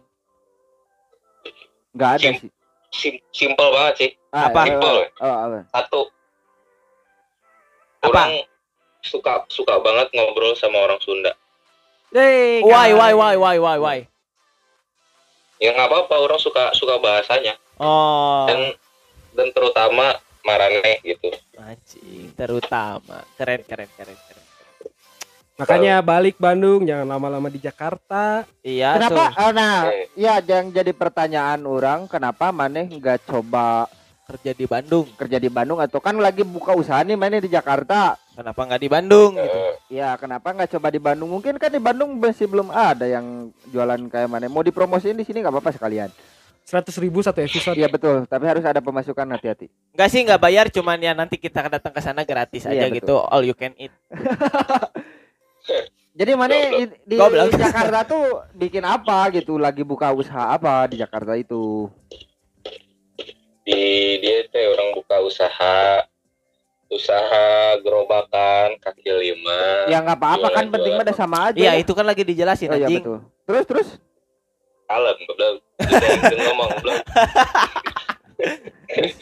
Enggak 1.91 2.11
ada 2.17 2.29
sih. 2.33 2.47
Sim- 2.89 3.23
simple 3.31 3.67
banget 3.67 3.93
sih 3.97 4.11
Ah, 4.31 4.47
Apa? 4.47 4.59
eh, 4.61 4.67
Simple. 4.67 4.99
Oh, 5.19 5.35
apa? 5.43 5.59
satu 5.69 6.01
Apa? 8.01 8.07
orang 8.09 8.31
suka 8.99 9.33
suka 9.47 9.75
banget 9.79 10.07
ngobrol 10.11 10.55
sama 10.55 10.79
orang 10.81 10.99
Sunda 10.99 11.31
Eh, 12.11 12.59
Why 12.59 12.91
guys. 12.91 12.95
why 12.95 13.11
why 13.13 13.33
why 13.35 13.55
why 13.57 13.75
why? 13.77 13.97
Ya 15.61 15.71
nggak 15.71 15.87
apa-apa 15.87 16.15
orang 16.17 16.41
suka 16.41 16.73
suka 16.73 16.97
bahasanya 16.97 17.53
Oh, 17.77 18.45
dan 18.45 18.73
dan 19.31 19.47
terutama 19.49 20.17
Maraneh 20.41 20.97
gitu 21.01 21.29
anjing 21.55 22.33
terutama 22.33 23.21
keren 23.37 23.61
keren 23.61 23.89
keren 23.91 24.17
keren. 24.17 24.39
Makanya 25.53 26.01
balik 26.01 26.41
Bandung, 26.41 26.89
jangan 26.89 27.05
lama-lama 27.05 27.45
di 27.45 27.61
Jakarta. 27.61 28.49
Iya, 28.65 28.97
Kenapa? 28.97 29.29
so, 29.29 29.37
Ah, 29.37 29.51
nah, 29.53 29.77
Eh. 29.93 30.09
ya 30.17 30.41
yang 30.41 30.73
jadi 30.73 30.89
pertanyaan 30.89 31.61
orang, 31.61 32.09
kenapa 32.09 32.49
maneh 32.49 32.89
nggak 32.89 33.29
coba 33.29 33.85
kerja 34.25 34.57
di 34.57 34.65
Bandung? 34.65 35.05
kerja 35.13 35.37
di 35.37 35.53
Bandung 35.53 35.77
atau 35.77 36.01
kan 36.01 36.17
lagi 36.17 36.41
buka 36.41 36.73
usaha 36.73 37.05
nih 37.05 37.13
maneh 37.13 37.45
di 37.45 37.49
Jakarta? 37.51 38.17
Kenapa 38.31 38.63
nggak 38.63 38.81
di 38.81 38.89
Bandung 38.89 39.31
gitu? 39.35 39.59
Eh, 39.59 39.75
Ya 39.91 40.15
kenapa 40.15 40.55
nggak 40.55 40.71
coba 40.71 40.87
di 40.87 40.99
Bandung? 41.03 41.29
Mungkin 41.29 41.59
kan 41.59 41.67
di 41.67 41.83
Bandung 41.83 42.15
masih 42.15 42.47
belum 42.47 42.71
ada 42.71 43.03
yang 43.03 43.51
jualan 43.67 43.99
kayak 44.07 44.31
mana. 44.31 44.47
Mau 44.47 44.63
dipromosiin 44.63 45.19
di 45.19 45.27
sini 45.27 45.43
nggak 45.43 45.51
apa-apa 45.51 45.75
sekalian. 45.75 46.07
100 46.63 46.87
ribu 47.03 47.19
satu 47.19 47.43
episode. 47.43 47.75
Iya 47.75 47.91
betul. 47.91 48.23
Tapi 48.23 48.45
harus 48.47 48.63
ada 48.63 48.79
pemasukan 48.79 49.27
hati-hati. 49.35 49.67
Enggak 49.91 50.09
sih 50.09 50.23
nggak 50.23 50.39
bayar, 50.39 50.65
cuman 50.71 50.95
ya 50.95 51.11
nanti 51.11 51.35
kita 51.35 51.67
datang 51.67 51.91
ke 51.91 51.99
sana 51.99 52.23
gratis 52.23 52.63
Iya, 52.63 52.87
aja 52.87 52.95
betul. 52.95 52.97
gitu, 53.03 53.15
all 53.19 53.43
you 53.43 53.55
can 53.57 53.75
eat. 53.75 53.91
Jadi 56.11 56.31
mana 56.35 56.53
di, 56.55 56.87
di. 57.03 57.15
Jakarta 57.59 58.07
tuh 58.07 58.47
bikin 58.55 58.83
apa 58.87 59.27
gitu? 59.35 59.59
Lagi 59.59 59.83
buka 59.83 60.11
usaha 60.15 60.55
apa 60.55 60.87
di 60.87 60.99
Jakarta 60.99 61.35
itu? 61.35 61.91
di 63.61 63.77
dia 64.17 64.41
teh 64.49 64.65
orang 64.73 64.89
buka 64.97 65.21
usaha 65.21 66.01
usaha 66.91 67.47
gerobakan 67.79 68.75
kaki 68.77 69.07
lima 69.07 69.87
Ya 69.87 70.03
nggak 70.03 70.19
apa-apa 70.19 70.47
kan 70.51 70.67
penting 70.67 70.93
mah 70.93 71.03
udah 71.03 71.15
sama 71.15 71.37
aja. 71.47 71.55
Iya, 71.57 71.71
ya. 71.71 71.79
itu 71.79 71.91
kan 71.91 72.03
lagi 72.03 72.21
dijelasin 72.21 72.67
Oh 72.67 72.75
iya 72.75 72.85
anjing. 72.85 72.99
betul. 73.01 73.17
Terus 73.47 73.63
terus 73.65 73.87
kalem 74.85 75.17
belum 75.23 75.55
ngomong 76.43 76.69
belum 76.83 76.97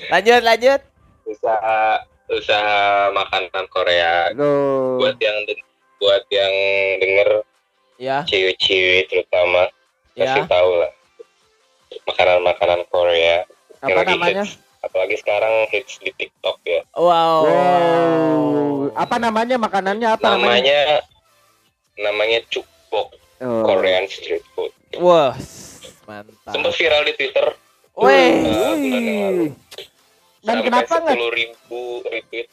Lanjut, 0.09 0.41
lanjut. 0.41 0.81
usaha 1.29 2.01
usaha 2.27 2.81
makanan 3.11 3.65
Korea 3.69 4.33
Tuh. 4.33 4.97
buat 4.97 5.17
yang 5.17 5.37
buat 5.97 6.23
yang 6.29 6.53
denger 6.97 7.29
Ya, 7.99 8.23
ciwi-ciwi 8.23 9.05
terutama 9.05 9.67
kasih 10.15 10.41
ya. 10.41 10.47
tahu 10.47 10.71
lah 10.79 10.91
makanan-makanan 12.07 12.81
Korea 12.87 13.43
Apa 13.79 14.01
namanya? 14.07 14.47
Apalagi 14.79 15.15
sekarang 15.15 15.51
hits 15.67 15.99
di 15.99 16.11
TikTok 16.11 16.57
ya 16.63 16.81
Wow. 16.93 17.39
Wow. 17.43 18.41
Apa 18.93 19.15
namanya 19.17 19.55
makanannya 19.55 20.07
apa 20.09 20.25
namanya? 20.29 20.39
namanya 20.39 20.79
namanya 21.97 22.39
cukbok 22.47 23.15
Oh. 23.39 23.63
Korean 23.63 24.03
street 24.05 24.43
food 24.51 24.67
Wah, 24.95 25.31
mantap. 26.03 26.51
sempat 26.51 26.75
viral 26.75 27.03
di 27.03 27.13
Twitter 27.15 27.47
Weh. 27.95 28.31
uh, 28.41 28.75
lalu. 28.75 29.47
Dan 30.39 30.57
kenapa 30.59 30.93
nggak? 30.97 31.15
10 31.15 31.31
ribu 31.33 31.79
retweet 32.05 32.47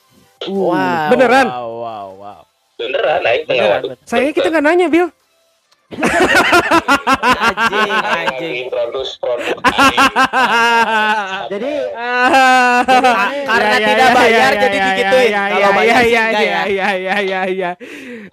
Wow. 0.44 1.10
Beneran? 1.10 1.46
Wow, 1.48 1.70
wow, 1.76 2.08
wow. 2.14 2.40
beneran 2.76 3.18
naik 3.20 3.42
beneran. 3.46 3.82
Saya 4.04 4.30
kita 4.30 4.46
nggak 4.46 4.62
nanya, 4.62 4.86
Bill. 4.86 5.08
Anjing, 5.86 7.90
anjing. 7.94 8.54
introduce 8.66 9.14
produk. 9.22 9.54
Jadi 11.46 11.72
Ka- 11.94 13.30
karena 13.46 13.70
Ya, 13.70 13.78
ya, 13.78 13.86
tidak 13.86 14.08
ya, 14.10 14.16
bayar 14.18 14.52
ya, 14.52 14.58
jadi 14.58 14.76
ya, 14.76 14.82
digituin. 14.82 15.30
ya, 15.30 15.42
Kalau 15.46 15.62
ya, 15.62 15.70
bayar 15.76 16.02
ya, 16.02 16.02
ya, 16.02 16.24
ya, 16.26 16.60
ya. 16.66 16.88
ya, 16.98 17.16
ya, 17.22 17.40
ya. 17.46 17.70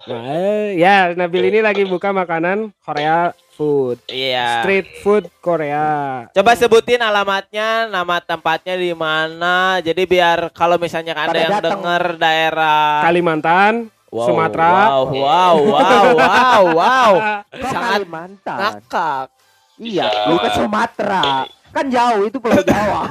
Nah, 0.04 1.14
Nabil 1.14 1.44
ini 1.48 1.60
lagi 1.62 1.86
buka 1.86 2.10
makanan 2.10 2.74
Korea 2.82 3.30
food, 3.54 4.02
Iya. 4.10 4.60
street 4.60 4.86
food 5.00 5.24
Korea. 5.38 6.26
Coba 6.34 6.58
sebutin 6.58 6.98
alamatnya, 6.98 7.86
nama 7.86 8.18
tempatnya 8.18 8.74
di 8.74 8.90
mana. 8.90 9.78
Jadi 9.78 10.02
biar 10.10 10.50
kalau 10.50 10.74
misalnya 10.74 11.14
ada 11.14 11.30
Pada 11.30 11.38
yang 11.38 11.62
denger 11.62 12.02
daerah 12.18 12.98
Kalimantan, 13.06 13.93
Wow, 14.14 14.26
Sumatera. 14.30 14.70
Wow, 14.70 15.02
wow, 15.10 15.54
wow, 15.58 16.04
wow, 16.14 16.62
wow. 16.70 17.12
Sangat 17.66 17.90
Kalimantan. 17.98 18.56
Ngakak. 18.56 19.26
Iya, 19.74 20.06
lu 20.30 20.38
ke 20.38 20.48
Sumatera. 20.54 21.50
Kan 21.68 21.90
jauh 21.90 22.22
itu 22.22 22.38
Pulau 22.38 22.62
Jawa. 22.70 23.10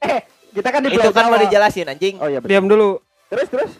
eh, 0.00 0.24
kita 0.50 0.68
kan 0.70 0.80
di 0.80 0.88
Itu 0.88 0.96
Pulau 0.96 1.12
kan 1.12 1.24
Jawa. 1.24 1.32
mau 1.36 1.40
dijelasin 1.40 1.86
anjing. 1.86 2.16
Oh 2.16 2.26
iya 2.26 2.40
betul. 2.40 2.50
Diam 2.50 2.66
dulu. 2.66 2.90
Terus 3.28 3.46
terus. 3.46 3.72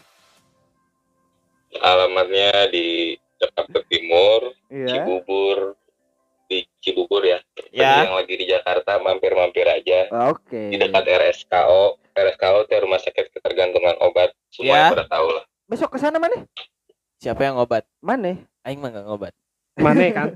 alamatnya 1.73 2.67
di 2.69 3.15
Jakarta 3.37 3.79
Timur 3.87 4.53
Iya. 4.69 4.87
Cibubur 4.93 5.79
di 6.45 6.67
Cibubur 6.79 7.23
ya 7.23 7.39
Ya. 7.71 8.05
yang 8.05 8.15
lagi 8.17 8.35
di 8.35 8.45
Jakarta 8.45 8.99
mampir-mampir 8.99 9.63
aja 9.65 10.11
Oke. 10.29 10.67
di 10.67 10.77
dekat 10.77 11.07
RSKO 11.07 11.95
RSKO 12.11 12.59
itu 12.67 12.75
rumah 12.77 12.99
sakit 12.99 13.31
ketergantungan 13.33 13.97
obat 13.99 14.35
Ya. 14.53 14.91
semua 14.91 14.93
pada 14.93 15.07
tahu 15.09 15.29
lah 15.31 15.45
Besok 15.71 15.95
ke 15.95 15.99
sana 15.99 16.19
mana? 16.19 16.35
Siapa 17.17 17.41
yang 17.41 17.55
ngobat? 17.55 17.87
Mana? 18.01 18.35
Aing 18.61 18.83
mah 18.83 18.91
enggak 18.91 19.07
ngobat. 19.07 19.33
Mana 19.79 20.03
kan? 20.11 20.29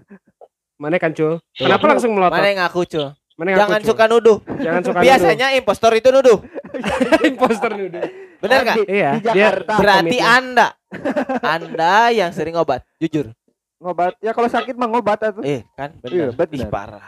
Mana 0.76 0.96
kan, 0.96 1.10
Cul? 1.10 1.42
Kenapa 1.52 1.82
Iya. 1.82 1.90
langsung 1.90 2.12
melotot? 2.12 2.34
Mana 2.34 2.46
yang 2.46 2.60
ngaku, 2.62 2.80
Cul? 2.86 3.06
Mana 3.34 3.48
yang 3.50 3.58
Jangan 3.60 3.72
aku, 3.72 3.82
Cul? 3.82 3.90
suka 3.90 4.04
nuduh. 4.06 4.38
Jangan 4.56 4.82
suka 4.84 4.98
Biasanya 5.00 5.46
impostor 5.54 5.92
itu 5.92 6.08
nuduh. 6.08 6.38
imposter 7.30 7.70
nuduh. 7.72 8.02
Bener 8.38 8.54
Ah, 8.54 8.62
nggak? 8.62 8.76
Di, 8.76 8.84
Iya, 8.86 9.10
di 9.12 9.20
Jakarta. 9.24 9.72
Berarti 9.74 10.06
komitmen. 10.14 10.30
Anda 10.30 10.66
Anda 11.56 11.94
yang 12.12 12.30
sering 12.30 12.54
ngobat, 12.54 12.86
jujur. 12.96 13.34
ngobat. 13.76 14.14
Ya 14.18 14.30
kalau 14.30 14.46
sakit 14.46 14.74
mah 14.74 14.86
ngobat 14.86 15.18
atuh. 15.24 15.42
Eh, 15.42 15.66
kan 15.74 15.90
Iya, 16.04 16.30
benar. 16.30 16.46
benar. 16.46 16.54
Ih, 16.56 16.68
parah. 16.68 17.04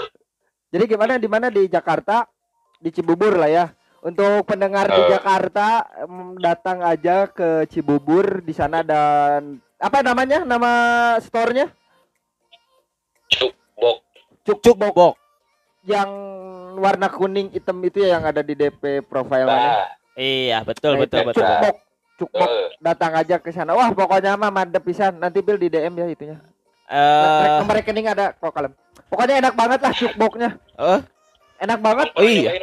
Jadi 0.66 0.84
gimana 0.86 1.12
di 1.16 1.28
mana 1.28 1.46
di 1.46 1.62
Jakarta? 1.66 2.26
Di 2.76 2.90
Cibubur 2.90 3.32
lah 3.34 3.48
ya. 3.48 3.64
Untuk 4.06 4.46
pendengar 4.46 4.86
di 4.86 5.02
Eh. 5.02 5.10
Jakarta 5.10 5.82
datang 6.38 6.78
aja 6.78 7.26
ke 7.26 7.66
Cibubur 7.66 8.38
di 8.38 8.54
sana 8.54 8.86
dan 8.86 9.58
apa 9.76 9.98
namanya? 9.98 10.46
Nama 10.46 10.70
store-nya? 11.18 11.66
Cukbok 13.26 13.98
Cukbok. 14.62 15.14
Yang 15.82 16.10
warna 16.78 17.10
kuning 17.10 17.50
hitam 17.50 17.82
itu 17.82 17.98
ya 17.98 18.14
yang 18.14 18.24
ada 18.26 18.42
di 18.42 18.54
DP 18.54 19.02
profile 19.02 19.46
nah 19.46 19.90
Iya, 20.14 20.62
betul 20.62 20.96
Nah, 20.96 21.00
betul 21.02 21.20
betul. 21.26 21.42
Cukbok. 21.42 21.76
Cukbok 22.16 22.48
eh, 22.48 22.72
datang 22.80 23.12
aja 23.12 23.36
ke 23.36 23.50
sana. 23.52 23.76
Wah, 23.76 23.92
pokoknya 23.92 24.38
mah 24.38 24.48
mantep 24.48 24.80
pisan. 24.80 25.20
Nanti 25.20 25.44
Bill 25.44 25.60
di 25.60 25.68
DM 25.68 25.92
ya 25.92 26.06
itunya. 26.08 26.38
Eh, 26.86 27.58
Nomor 27.60 27.76
rekening 27.76 28.08
ada 28.08 28.32
kok 28.32 28.54
kalem. 28.54 28.72
Pokoknya 29.10 29.44
enak 29.44 29.52
banget 29.52 29.78
lah 29.82 29.92
cukboknya. 29.92 30.50
eh, 30.78 31.00
Enak 31.58 31.78
banget. 31.82 32.08
Oh 32.14 32.24
iya. 32.24 32.54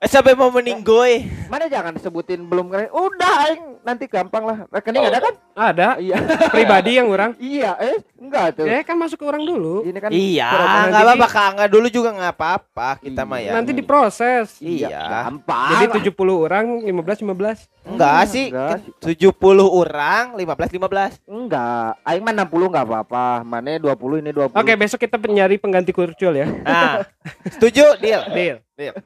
Eh, 0.00 0.08
sampai 0.08 0.32
mau 0.32 0.48
meninggoy. 0.48 1.28
Mana 1.44 1.68
jangan 1.68 1.92
sebutin 2.00 2.40
belum 2.40 2.72
keren. 2.72 2.88
Udah 2.88 3.44
aing 3.44 3.84
nanti 3.84 4.08
gampang 4.08 4.48
lah. 4.48 4.64
Rekening 4.72 5.04
ada 5.04 5.20
kan? 5.20 5.34
Ada 5.52 5.88
Iya. 6.00 6.16
pribadi 6.56 6.96
yang 6.96 7.12
orang. 7.12 7.36
iya, 7.36 7.76
eh 7.76 8.00
enggak 8.16 8.56
tuh. 8.56 8.64
Ya 8.64 8.80
kan 8.80 8.96
masuk 8.96 9.20
ke 9.20 9.28
orang 9.28 9.44
dulu. 9.44 9.84
Ini 9.84 10.00
kan 10.00 10.08
Iya, 10.08 10.48
kurang- 10.48 10.88
nggak 10.88 11.04
apa-apa 11.04 11.26
Kak 11.28 11.44
Angga 11.52 11.66
dulu 11.68 11.86
juga 11.92 12.16
nggak 12.16 12.32
apa-apa 12.32 12.88
kita 12.96 13.28
mah 13.28 13.38
ya. 13.44 13.52
Nanti 13.52 13.76
diproses. 13.76 14.56
Iya. 14.56 14.88
gampang. 15.20 15.68
Jadi 15.68 15.84
70 16.08 16.16
orang 16.38 16.80
15 16.80 17.20
15. 17.20 17.68
Enggak 17.84 18.20
sih, 18.24 18.46
Enggak 18.48 18.68
kan 18.70 18.80
70 19.04 19.36
orang, 19.68 20.24
15 20.32 20.70
15. 20.72 21.12
Enggak, 21.28 22.00
aing 22.08 22.24
mah 22.24 22.32
60 22.34 22.72
enggak 22.72 22.88
apa-apa. 22.88 23.44
Mana 23.44 23.76
20 23.76 24.16
ini 24.16 24.32
20. 24.32 24.56
Oke, 24.56 24.72
besok 24.80 24.96
kita 24.98 25.20
nyari 25.20 25.60
pengganti 25.60 25.92
kurcul 25.92 26.32
ya. 26.32 26.48
Nah, 26.64 27.04
setuju, 27.52 28.00
deal. 28.00 28.24
Deal. 28.32 28.96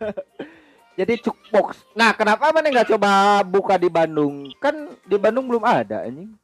Jadi 0.95 1.15
cukbox. 1.27 1.83
Nah, 1.99 2.15
kenapa 2.15 2.55
mana 2.55 2.71
nggak 2.71 2.95
coba 2.95 3.43
buka 3.43 3.75
di 3.75 3.91
Bandung? 3.91 4.51
Kan 4.63 4.95
di 5.03 5.17
Bandung 5.19 5.51
belum 5.51 5.67
ada 5.67 6.07
anjing. 6.07 6.35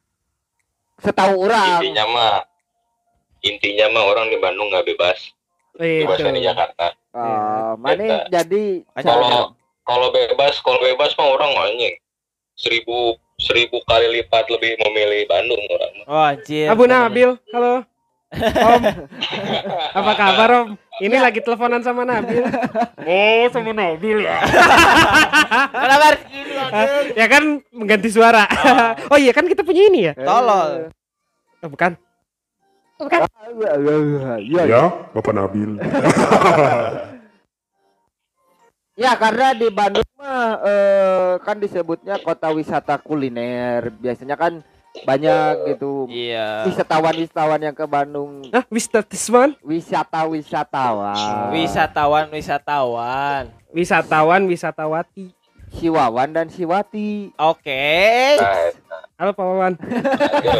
Setahu 1.00 1.48
orang. 1.48 1.80
intinya 1.80 2.04
mah 2.10 2.34
intinya 3.40 3.86
mah 3.88 4.04
orang 4.04 4.26
di 4.28 4.36
Bandung 4.36 4.68
nggak 4.68 4.84
bebas 4.84 5.32
bebasnya 5.80 6.32
di. 6.36 6.44
Jakarta 6.44 6.92
Ah, 7.10 7.74
mana 7.74 8.28
jadi 8.30 8.86
kalau 9.00 9.56
kalau 9.82 10.08
bebas 10.14 10.60
kalau 10.62 10.78
bebas 10.78 11.10
mah 11.18 11.26
orang 11.26 11.50
anjing 11.56 11.96
seribu 12.54 13.16
seribu 13.40 13.80
kali 13.88 14.20
lipat 14.20 14.46
lebih 14.52 14.76
memilih 14.86 15.24
Bandung 15.26 15.58
orang 15.72 15.92
mah. 15.96 16.06
Oh, 16.06 16.24
anjir. 16.36 16.68
Abu 16.68 16.84
Nabil, 16.84 17.34
halo. 17.50 17.82
Om, 18.30 18.82
apa 19.98 20.12
kabar 20.14 20.48
Om? 20.62 20.68
Ini 21.00 21.16
lagi 21.16 21.40
teleponan 21.40 21.80
sama 21.80 22.04
Nabil. 22.04 22.44
Oh, 23.10 23.44
sama 23.50 23.72
Nabil 23.72 24.22
ya. 24.22 24.38
Kenapa 25.82 26.04
harus 26.12 26.22
gini, 26.28 26.52
anjir? 26.54 27.16
ya 27.16 27.26
kan 27.26 27.42
mengganti 27.72 28.08
suara. 28.12 28.44
Oh 29.12 29.18
iya 29.18 29.32
kan 29.32 29.48
kita 29.48 29.64
punya 29.64 29.88
ini 29.88 30.12
ya? 30.12 30.14
Tolol. 30.14 30.92
Oh, 31.64 31.68
bukan. 31.72 31.96
Iya, 34.44 34.62
Ya, 34.68 34.82
Bapak 35.16 35.32
Nabil. 35.32 35.80
Ya 39.00 39.16
karena 39.16 39.56
di 39.56 39.72
Bandung 39.72 40.04
mah 40.20 40.60
eh, 40.60 41.32
kan 41.40 41.56
disebutnya 41.56 42.20
kota 42.20 42.52
wisata 42.52 43.00
kuliner. 43.00 43.88
Biasanya 43.96 44.36
kan 44.36 44.60
banyak 45.06 45.74
gitu 45.74 46.06
Iya. 46.10 46.66
wisatawan-wisatawan 46.66 47.60
yang 47.62 47.76
ke 47.76 47.86
Bandung, 47.86 48.42
Hah, 48.50 48.66
wisata-wisatawan. 48.66 49.54
Wisatawan, 51.54 52.26
wisatawan. 52.30 53.42
Wisatawan, 53.70 54.42
wisatawati. 54.50 55.30
Siwawan 55.70 56.34
dan 56.34 56.50
Siwati. 56.50 57.30
Oke. 57.38 58.34
Nah, 58.42 58.74
Halo 59.14 59.30
Pak 59.30 59.44
Wawan. 59.46 59.74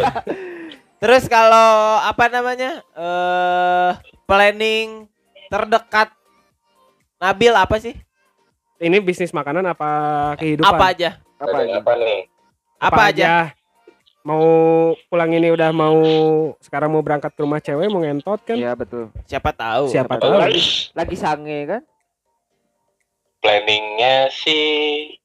Terus 1.03 1.27
kalau 1.27 1.99
apa 1.99 2.31
namanya? 2.31 2.79
Eh 2.95 3.91
planning 4.23 5.11
terdekat 5.51 6.15
Nabil 7.21 7.53
apa 7.53 7.77
sih? 7.77 7.93
Ini 8.81 8.97
bisnis 8.97 9.29
makanan 9.29 9.61
apa 9.67 9.89
kehidupan? 10.39 10.73
Apa 10.73 10.85
aja? 10.89 11.21
Apa 11.37 11.57
ini? 11.61 11.73
apa 11.77 11.91
nih 11.97 12.19
Apa, 12.81 13.01
aja? 13.13 13.29
Mau 14.21 14.45
pulang 15.09 15.33
ini 15.33 15.49
udah 15.49 15.73
mau 15.73 15.97
sekarang 16.61 16.93
mau 16.93 17.01
berangkat 17.01 17.33
ke 17.33 17.41
rumah 17.41 17.57
cewek 17.57 17.89
mau 17.89 17.99
ngentot 17.99 18.37
kan? 18.41 18.53
Iya 18.53 18.77
betul. 18.77 19.09
Siapa 19.25 19.49
tahu. 19.49 19.89
Siapa 19.89 20.13
Betul. 20.13 20.29
tahu? 20.29 20.41
Lagi, 20.45 20.61
lagi 20.93 21.15
sange 21.15 21.59
kan? 21.67 21.81
planningnya 23.41 24.29
sih 24.29 25.17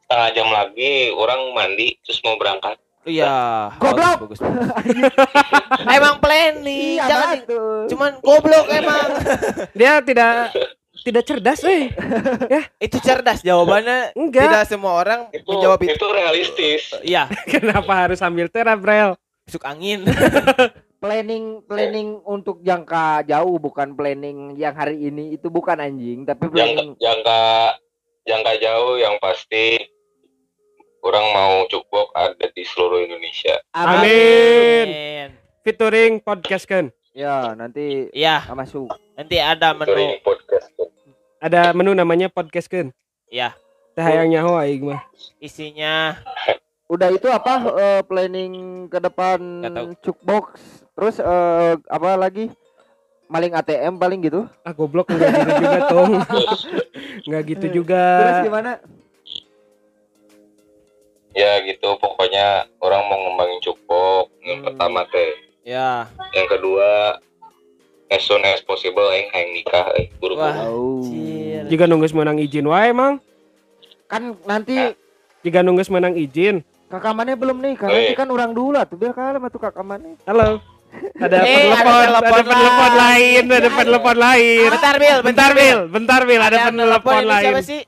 setengah 0.00 0.28
jam 0.32 0.48
lagi 0.48 1.12
orang 1.12 1.52
mandi 1.52 1.92
terus 2.00 2.24
mau 2.24 2.40
berangkat 2.40 2.80
Iya. 3.04 3.68
Goblok. 3.76 4.16
Bagus, 4.24 4.40
bagus, 4.40 5.12
emang 6.00 6.16
planning, 6.24 6.96
Iya 6.96 7.04
jangan 7.04 7.36
betul. 7.36 7.84
cuman 7.92 8.12
goblok 8.24 8.66
emang. 8.72 9.08
Dia 9.76 10.00
tidak 10.00 10.56
tidak 11.02 11.26
cerdas, 11.26 11.60
eh. 11.66 11.90
itu 12.86 12.96
cerdas 13.02 13.42
jawabannya. 13.42 14.14
Enggak. 14.14 14.46
Tidak 14.46 14.64
semua 14.70 14.94
orang 14.94 15.20
itu 15.34 15.50
menjawab 15.50 15.80
itu. 15.82 15.98
itu 15.98 16.06
realistis 16.06 16.82
Iya, 17.02 17.26
Kenapa 17.52 18.06
harus 18.06 18.22
sambil 18.22 18.46
terap, 18.46 18.78
Brel? 18.78 19.18
masuk 19.44 19.64
angin. 19.68 20.00
Planning 21.04 21.60
planning 21.68 22.16
untuk 22.24 22.64
jangka 22.64 23.28
jauh 23.28 23.60
bukan 23.60 23.92
planning 23.92 24.56
yang 24.56 24.72
hari 24.72 24.96
ini 24.96 25.36
itu 25.36 25.52
bukan 25.52 25.76
anjing 25.76 26.24
tapi 26.24 26.48
jangka 26.48 26.56
planning 26.56 26.90
jangka 26.96 27.40
jangka 28.24 28.52
jauh 28.56 28.96
yang 28.96 29.20
pasti 29.20 29.84
orang 31.04 31.28
mau 31.36 31.68
cukbok 31.68 32.08
ada 32.16 32.48
di 32.48 32.64
seluruh 32.64 33.04
Indonesia 33.04 33.60
Amin. 33.76 34.00
Amin. 34.00 35.28
Featuring 35.60 36.24
podcast 36.24 36.64
kan. 36.64 36.88
Ya 37.12 37.52
nanti 37.52 38.08
ah, 38.24 38.56
masuk. 38.56 38.88
nanti 39.12 39.36
ada 39.36 39.76
menu. 39.76 39.92
Ada 41.44 41.76
menu 41.76 41.92
namanya 41.92 42.26
podcast 42.26 42.64
kan. 42.66 42.88
Iya, 43.28 43.52
Teh 43.92 44.00
hayang 44.00 44.32
nyaho 44.32 44.56
aing 44.56 44.80
mah. 44.82 45.04
isinya 45.38 46.16
Udah 46.84 47.08
itu 47.10 47.28
apa 47.28 47.52
eh, 47.74 48.00
planning 48.02 48.54
ke 48.88 48.96
depan 48.98 49.40
cukbox 50.00 50.56
terus 50.94 51.16
eh, 51.16 51.76
apa 51.84 52.10
lagi 52.14 52.48
maling 53.26 53.52
ATM 53.52 53.94
paling 53.94 54.20
gitu. 54.20 54.48
Ah 54.60 54.72
goblok 54.72 55.08
enggak 55.10 55.32
gitu 55.34 55.52
juga, 55.58 55.78
Tong. 55.86 56.12
terus 56.22 56.60
Enggak 57.24 57.42
gitu 57.46 57.66
Terus 57.66 57.76
juga. 57.76 58.02
gimana? 58.42 58.72
ya 61.34 61.58
gitu 61.62 61.98
pokoknya 61.98 62.46
orang 62.78 63.02
mau 63.04 63.18
ngembangin 63.20 63.58
cukbok 63.60 64.30
yang 64.40 64.62
Hmm. 64.62 64.66
pertama 64.70 65.02
teh 65.04 65.34
ya. 65.62 66.06
yang 66.30 66.46
kedua 66.46 67.18
as 68.14 68.22
soon 68.22 68.42
as 68.42 68.62
possible 68.62 69.04
yang 69.10 69.26
hayang 69.30 69.50
nikah 69.52 69.86
eh 69.98 70.06
buru 70.16 70.38
Wah. 70.38 70.54
Anjir. 70.64 71.66
Jika 71.66 71.84
nunggu 71.84 72.06
menang 72.12 72.38
izin 72.38 72.64
wae, 72.64 72.90
Mang. 72.90 73.18
Kan 74.06 74.38
nanti 74.44 74.94
Jika 75.42 75.60
nunggu 75.60 75.82
menang 75.90 76.14
izin. 76.14 76.62
kakak 76.84 77.10
mana 77.10 77.34
belum 77.34 77.58
nih 77.58 77.74
kan 77.74 77.90
nanti 77.90 78.14
kan 78.14 78.28
orang 78.30 78.54
dulu 78.54 78.78
tuh 78.86 78.94
biar 78.94 79.10
kalah 79.10 79.50
tuh 79.50 79.58
kakak 79.58 79.82
mana. 79.82 80.14
Halo. 80.24 80.62
Ada 80.94 81.42
Eh, 81.42 81.66
ada 81.66 81.82
penelepon, 81.82 81.90
ada 82.06 82.22
telepon 82.22 82.44
penelepon 82.46 82.92
lain. 82.94 83.42
ada 83.50 83.70
penelepon 83.74 84.16
lain. 84.16 84.68
Bentar, 84.70 84.94
Bil, 84.94 85.18
Bentar, 85.20 85.50
Bil. 85.50 85.78
Bentar, 85.90 86.20
Bil, 86.22 86.38
ada 86.38 86.46
Ada 86.48 86.66
penelepon 86.70 87.14
ini 87.16 87.26
lain. 87.26 87.44
siapa 87.50 87.62
sih? 87.66 87.80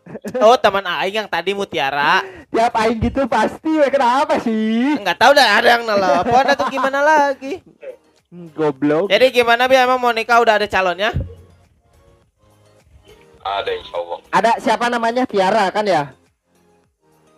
Oh, 0.43 0.57
teman 0.59 0.83
Aing 0.83 1.15
yang 1.15 1.29
tadi 1.31 1.55
Mutiara. 1.55 2.27
Tiap 2.51 2.73
aing 2.75 2.99
gitu 2.99 3.23
pasti 3.31 3.71
we 3.71 3.87
kenapa 3.89 4.43
sih? 4.43 4.99
Enggak 4.99 5.23
tahu 5.23 5.33
dah 5.33 5.47
ada 5.55 5.69
yang 5.69 5.87
nelpon 5.87 6.47
atau 6.49 6.67
gimana 6.67 6.99
lagi. 6.99 7.63
Goblok. 8.29 9.07
Jadi 9.07 9.27
gimana 9.33 9.65
Bi 9.65 9.75
emang 9.75 9.97
mau 9.97 10.11
nikah 10.11 10.39
udah 10.39 10.59
ada 10.59 10.67
calonnya? 10.67 11.15
ada 13.39 13.71
insya 13.71 13.95
Allah 13.95 14.19
Ada 14.29 14.51
siapa 14.59 14.91
namanya 14.91 15.23
Tiara 15.23 15.71
kan 15.71 15.87
ya? 15.87 16.11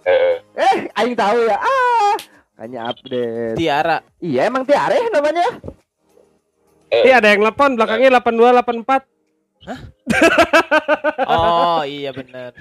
eh, 0.03 0.41
Eh, 0.57 0.89
aing 0.95 1.13
tahu 1.13 1.45
ya. 1.45 1.61
Ah, 1.61 2.17
hanya 2.59 2.89
update. 2.89 3.53
Tiara. 3.55 4.01
Iya 4.17 4.49
emang 4.49 4.65
Tiara 4.65 4.97
ya 4.97 5.09
namanya. 5.13 5.45
Iya, 6.89 7.21
ada 7.21 7.29
yang 7.29 7.45
telepon 7.45 7.77
belakangnya 7.77 8.17
8284. 8.17 9.05
Oh, 11.29 11.85
iya 11.85 12.09
bener 12.11 12.57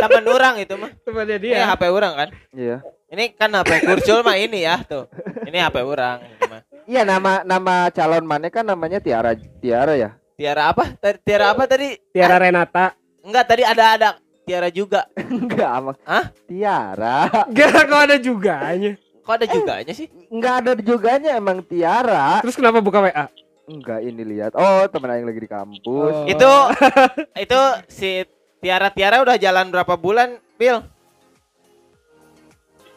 Teman 0.00 0.24
orang 0.26 0.54
itu 0.58 0.74
mah. 0.74 0.90
Temannya 1.04 1.36
Ini 1.36 1.44
dia. 1.52 1.68
HP 1.68 1.82
orang 1.86 2.12
kan? 2.16 2.28
Iya. 2.50 2.80
Ini 3.06 3.24
kan 3.36 3.52
HP 3.52 3.84
kurcul 3.84 4.24
mah 4.24 4.34
ini 4.34 4.64
ya 4.64 4.80
tuh. 4.80 5.06
Ini 5.44 5.60
HP 5.60 5.84
orang. 5.84 6.24
ini 6.24 6.44
mah. 6.48 6.60
Iya 6.90 7.06
nama 7.06 7.46
nama 7.46 7.86
calon 7.94 8.26
mana 8.26 8.50
kan 8.50 8.66
namanya 8.66 8.98
Tiara 8.98 9.38
Tiara 9.62 9.94
ya. 9.94 10.10
Tiara 10.34 10.74
apa? 10.74 10.90
Tadi- 10.98 11.22
Tiara 11.22 11.54
apa 11.54 11.62
tadi? 11.70 11.94
Tiara 12.10 12.34
Renata. 12.34 12.98
Enggak, 13.22 13.44
tadi 13.46 13.62
ada 13.62 13.84
ada 13.94 14.08
Tiara 14.42 14.66
juga. 14.74 15.06
Enggak 15.38 15.70
ama. 15.70 15.92
Hah? 16.02 16.34
Tiara. 16.50 17.30
Gak 17.54 17.86
kok 17.86 18.02
ada 18.10 18.16
juganya. 18.18 18.98
Kok 19.22 19.34
ada 19.38 19.46
juganya 19.46 19.92
sih? 19.94 20.10
Enggak 20.34 20.54
ada 20.66 20.72
juganya 20.82 21.38
emang 21.38 21.62
Tiara. 21.62 22.42
Terus 22.42 22.58
kenapa 22.58 22.82
buka 22.82 23.06
WA? 23.06 23.30
Enggak 23.70 24.02
ini 24.02 24.26
lihat. 24.26 24.58
Oh, 24.58 24.82
temen 24.90 25.14
aing 25.14 25.30
lagi 25.30 25.46
di 25.46 25.50
kampus. 25.50 25.86
Oh. 25.86 26.26
Itu 26.26 26.50
itu 27.46 27.60
si 27.86 28.26
Tiara 28.58 28.90
Tiara 28.90 29.22
udah 29.22 29.38
jalan 29.38 29.70
berapa 29.70 29.94
bulan, 29.94 30.42
Bill? 30.58 30.82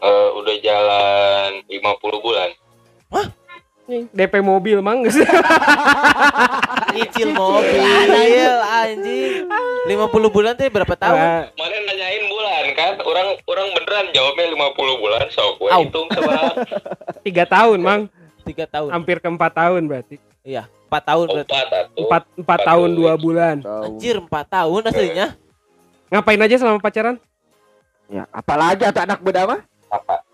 eh, 0.03 0.29
udah 0.35 0.55
jalan 0.59 1.63
50 1.69 2.25
bulan 2.25 2.49
DP 3.87 4.39
mobil 4.39 4.79
mang 4.79 5.03
geus. 5.03 5.19
Nyicil 6.95 7.35
mobil 7.35 8.51
anjing. 8.63 9.43
50 9.83 9.91
bulan 10.31 10.55
tuh 10.55 10.71
berapa 10.71 10.95
tahun? 10.95 11.51
Kemarin 11.51 11.81
nanyain 11.83 12.23
bulan 12.31 12.63
kan, 12.73 12.93
orang 13.03 13.27
orang 13.43 13.67
beneran 13.75 14.05
jawabnya 14.15 14.45
50 14.55 15.03
bulan, 15.03 15.23
so 15.27 15.43
gue 15.59 15.67
Au. 15.67 15.83
hitung 15.83 16.07
seberapa? 16.07 16.53
Tiga 17.27 17.43
tahun 17.43 17.79
mang, 17.83 18.01
3 18.47 18.63
tahun. 18.71 18.89
hampir 18.95 19.19
ke 19.19 19.27
empat 19.27 19.51
tahun 19.51 19.81
berarti. 19.83 20.15
Iya, 20.47 20.63
4 20.87 21.03
tahun 21.03 21.25
berarti. 21.27 21.51
Empat 21.51 21.83
Empat 21.93 22.23
empat 22.39 22.59
tahun 22.63 22.89
dua 22.95 23.13
bulan. 23.19 23.57
Anjir, 23.59 24.23
4 24.23 24.31
tahun 24.31 24.81
aslinya. 24.87 25.27
Ngapain 26.07 26.39
aja 26.39 26.55
selama 26.55 26.79
pacaran? 26.79 27.15
Ya, 28.07 28.23
apalagi 28.31 28.87
atau 28.87 29.01
anak 29.03 29.19
muda 29.19 29.43
mah? 29.43 29.59
apa 29.89 30.25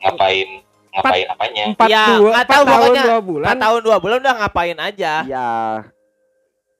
ngapain 0.00 0.64
ngapain 0.96 1.26
apanya 1.28 1.62
Empat 1.68 1.88
Ya, 1.88 2.04
dua, 2.10 2.30
empat 2.32 2.46
tahu 2.46 2.62
tahun 2.62 2.72
pokoknya. 2.72 3.02
dua 3.04 3.18
bulan. 3.20 3.46
Empat 3.46 3.58
tahun 3.60 3.80
dua 3.82 3.96
bulan 3.98 4.16
udah 4.18 4.34
ngapain 4.38 4.76
aja? 4.78 5.12
Ya. 5.24 5.48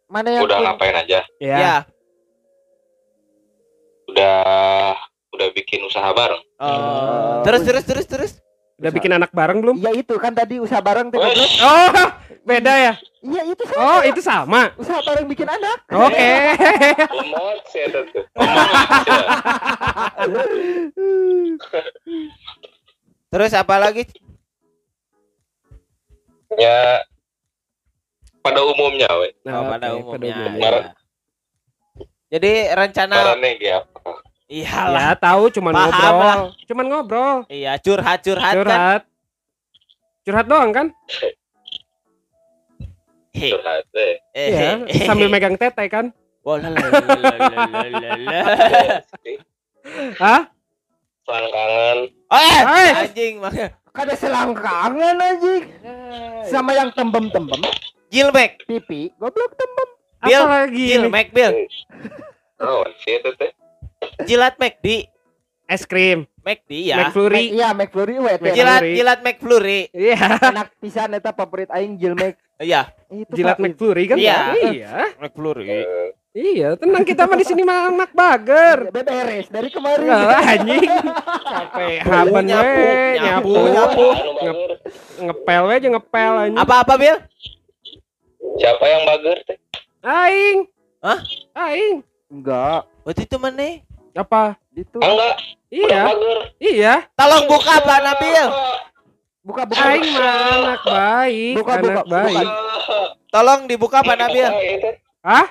Mana 0.06 0.28
yang 0.30 0.42
udah 0.42 0.56
pun- 0.56 0.66
ngapain 0.66 0.94
aja 0.96 1.20
Ya. 1.36 1.56
Ya. 1.58 1.76
udah 4.06 4.94
udah 5.30 5.48
bikin 5.52 5.82
usaha 5.82 6.08
bareng 6.10 6.40
Oh. 6.56 7.42
Terus 7.42 7.62
terus 7.62 7.84
terus 7.84 8.06
terus. 8.06 8.32
Udah 8.76 8.88
bikin 8.90 9.08
anak 9.10 9.28
bareng 9.30 9.58
belum? 9.58 9.76
Iya 9.76 9.92
itu 9.94 10.16
kan 10.16 10.32
tadi 10.32 10.56
usaha 10.56 10.80
bareng 10.80 11.08
tuh. 11.08 11.16
Terus. 11.18 11.60
Oh, 11.60 12.08
beda 12.42 12.72
ya. 12.72 12.92
Iya 13.20 13.42
itu 13.46 13.64
sama. 13.66 13.80
Oh, 13.82 14.00
itu 14.02 14.20
sama. 14.20 14.62
usaha 14.74 15.00
bareng 15.02 15.24
bikin 15.26 15.44
anak. 15.46 15.80
Oke. 15.90 16.32
lemot 17.10 17.60
sih 17.66 17.82
itu 17.82 18.00
tuh 18.06 18.24
Lemot, 18.36 18.68
ya. 19.06 19.24
Terus 23.28 23.52
apa 23.52 23.76
lagi? 23.76 24.06
ya 26.56 27.02
pada 28.40 28.62
umumnya 28.62 29.10
we 29.18 29.34
Oh, 29.50 29.66
pada 29.66 29.92
Oke, 29.92 30.14
umumnya. 30.14 30.34
umumnya. 30.46 30.70
ya. 30.70 30.82
Jadi 32.32 32.52
rencana 32.70 33.14
iyalah. 34.46 35.02
Ya 35.10 35.18
tahu 35.18 35.50
cuman 35.50 35.74
Paham 35.74 35.90
ngobrol. 35.90 36.22
lah. 36.22 36.38
Cuman 36.64 36.84
ngobrol. 36.86 37.36
Iya, 37.50 37.72
curhat 37.82 38.22
curhat, 38.22 38.54
kan. 38.54 38.62
Curhat. 38.62 39.00
Curhat 40.22 40.46
doang 40.46 40.70
kan? 40.70 40.86
He, 43.36 43.50
curhat 43.52 43.84
deh 43.92 44.16
eh, 44.32 44.48
Iya, 44.48 44.70
sambil 45.04 45.28
megang 45.28 45.58
tete 45.58 45.84
kan? 45.90 46.14
Hah? 50.16 50.46
selang 51.26 51.50
kangen 51.50 51.98
eh, 52.28 52.60
Eh. 52.62 52.90
anjing 52.98 53.34
makanya. 53.38 53.68
Kada 53.88 54.12
selangkangan 54.12 55.16
anjing. 55.16 55.62
Sama 56.44 56.72
yang 56.72 56.92
tembem-tembem 56.92 57.58
Jilmek, 58.06 58.62
pipi, 58.64 59.10
goblok 59.16 59.52
tembem. 59.52 59.88
Bill, 60.22 60.42
Apa 60.42 60.56
lagi 60.64 60.82
ini? 60.84 60.92
Jilmek, 60.94 61.28
Bill. 61.30 61.52
oh 62.58 62.84
sih 62.98 63.18
itu 63.18 63.30
teh 63.34 63.50
Jilat 64.22 64.56
McD, 64.56 65.10
Es 65.66 65.82
krim, 65.82 66.24
McD 66.40 66.70
ya. 66.86 66.96
McFlurry. 67.02 67.50
Iya, 67.52 67.74
McFlurry 67.74 68.16
we 68.16 68.32
teh. 68.38 68.54
Jilat 68.54 68.80
jilat 68.86 69.20
McFlurry. 69.20 69.80
Iya, 69.90 70.38
Enak 70.38 70.68
pisan 70.78 71.10
eta 71.12 71.34
favorit 71.34 71.66
aing 71.68 71.98
Jil 71.98 72.14
Mac. 72.14 72.38
Iya, 72.56 72.86
Itu 73.10 73.34
jilat. 73.34 73.58
McFlurry 73.58 74.04
kan? 74.06 74.16
Iya. 74.16 74.54
Iya. 74.54 74.90
McFlurry. 75.18 75.66
Iya, 76.36 76.76
tenang 76.76 77.00
kita 77.00 77.24
mah 77.24 77.32
di 77.32 77.48
sini 77.48 77.64
mah 77.64 77.88
anak 77.88 78.12
bager. 78.12 78.92
Beberes 78.92 79.48
dari 79.48 79.72
kemarin. 79.72 80.04
Enggak 80.04 80.40
anjing. 80.44 80.84
Capek 81.48 81.98
haban 82.04 82.44
nyapu, 82.44 82.76
we, 82.76 83.16
nyapu, 83.16 83.52
nyapu, 83.72 84.06
ngepel 85.16 85.62
we 85.64 85.72
aja 85.72 85.88
ngepel 85.88 86.32
anjing. 86.36 86.60
Apa-apa, 86.60 86.94
Bill? 86.94 87.16
siapa 88.56 88.84
yang 88.84 89.02
bager 89.04 89.36
teh 89.44 89.56
Aing. 90.00 90.58
Hah? 91.00 91.18
Aing. 91.56 92.04
Enggak, 92.28 92.84
Waktu 93.04 93.24
itu 93.24 93.36
mana? 93.36 93.68
Apa? 94.12 94.56
itu. 94.72 94.96
Ah, 95.00 95.08
enggak 95.08 95.34
Iya, 95.72 96.00
bager 96.04 96.38
iya. 96.60 96.94
Tolong 97.16 97.44
buka 97.48 97.74
Pak 97.80 97.98
Nabil. 97.98 98.46
Buka 99.40 99.62
buka. 99.64 99.82
Aing 99.88 100.04
mah 100.12 100.36
anak 100.52 100.82
baik, 100.84 101.54
Buka, 101.56 101.72
anak 101.72 101.82
buka, 101.82 102.02
buka. 102.04 102.12
baik. 102.12 102.48
Tolong 103.28 103.60
dibuka 103.64 103.98
Pak 104.04 104.16
Nabil. 104.20 104.50
Hah? 105.24 105.46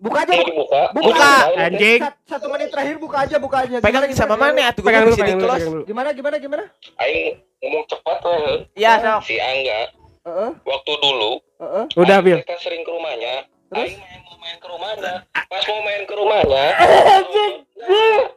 Buka 0.00 0.18
aja. 0.18 0.32
Buka. 0.32 0.48
dibuka. 0.48 0.82
Buka. 0.96 1.32
Anjing. 1.60 2.00
Sat- 2.00 2.18
Satu 2.26 2.46
menit 2.48 2.68
terakhir 2.68 2.96
buka 2.96 3.16
aja, 3.20 3.36
buka 3.36 3.56
aja. 3.60 3.76
Pegang 3.78 4.02
Gimana, 4.02 4.16
sama 4.16 4.34
gimana, 4.34 4.48
mana 4.50 4.62
atuh 4.66 4.82
Pegang 4.82 5.02
dulu, 5.04 5.14
pegang 5.14 5.28
di 5.28 5.34
dulu, 5.34 5.44
close. 5.44 5.58
pegang 5.58 5.70
dulu. 5.70 5.82
Gimana 5.84 6.08
gimana 6.10 6.36
gimana? 6.38 6.64
Aing 6.96 7.26
ngomong 7.60 7.84
cepat 7.86 8.18
weh. 8.22 8.56
Iya, 8.74 8.92
sok. 8.98 9.20
Si 9.22 9.36
Angga 9.36 9.80
Heeh, 10.20 10.50
waktu 10.62 10.92
dulu 10.96 11.30
heeh. 11.58 11.84
Udah, 11.94 12.18
Bil. 12.20 12.38
teh 12.40 12.56
sering 12.56 12.80
ke 12.80 12.90
rumahnya. 12.90 13.34
Terus? 13.68 13.80
Aing 13.86 13.96
main 13.98 14.20
mau 14.22 14.36
main 14.38 14.56
ke 14.56 14.66
rumahnya. 14.66 15.12
Pas 15.42 15.62
mau 15.66 15.80
main 15.82 16.02
ke 16.02 16.14
rumahnya. 16.14 16.64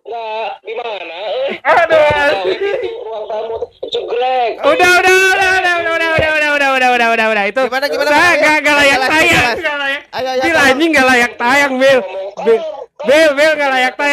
Nah, 0.04 0.48
di 0.60 0.74
mana? 0.74 1.18
Eh, 1.30 1.52
Aduh. 1.60 2.44
gitu, 2.50 2.72
ruang 3.02 3.26
tamu 3.26 3.56
tuh 3.58 3.90
jegrek. 3.90 4.52
Udah, 4.58 4.92
udah, 4.96 5.16
udah, 5.30 5.50
udah, 5.54 5.74
udah, 5.76 5.94
udah, 5.94 6.10
udah, 6.14 6.30
udah, 6.34 6.50
udah, 6.54 6.70
udah, 6.72 6.90
udah, 6.90 7.08
udah, 7.10 7.28
udah. 7.30 7.44
Itu 7.46 7.62
Gimana, 7.64 7.86
gimana, 7.88 8.10
Saya 8.10 8.24
Pak? 8.24 8.36
gak, 8.38 8.58
gak 8.62 8.76
layak 8.76 8.96
Jelas, 8.96 9.10
tayang, 9.10 9.28
jelas. 9.34 9.58
gak 9.60 9.78
layak. 9.78 10.02
Ayo, 10.14 10.30
ayo. 10.30 10.42
Bil 10.42 10.54
tolong. 10.54 10.70
anjing 10.70 10.90
gak 10.92 11.06
layak 11.06 11.32
tayang, 11.44 11.74
Bil. 11.76 12.00
Bil, 12.48 12.62
Bil, 13.04 13.30
Bil 13.36 13.52
gak 13.60 13.70
layak 13.76 13.94
tayang. 14.00 14.13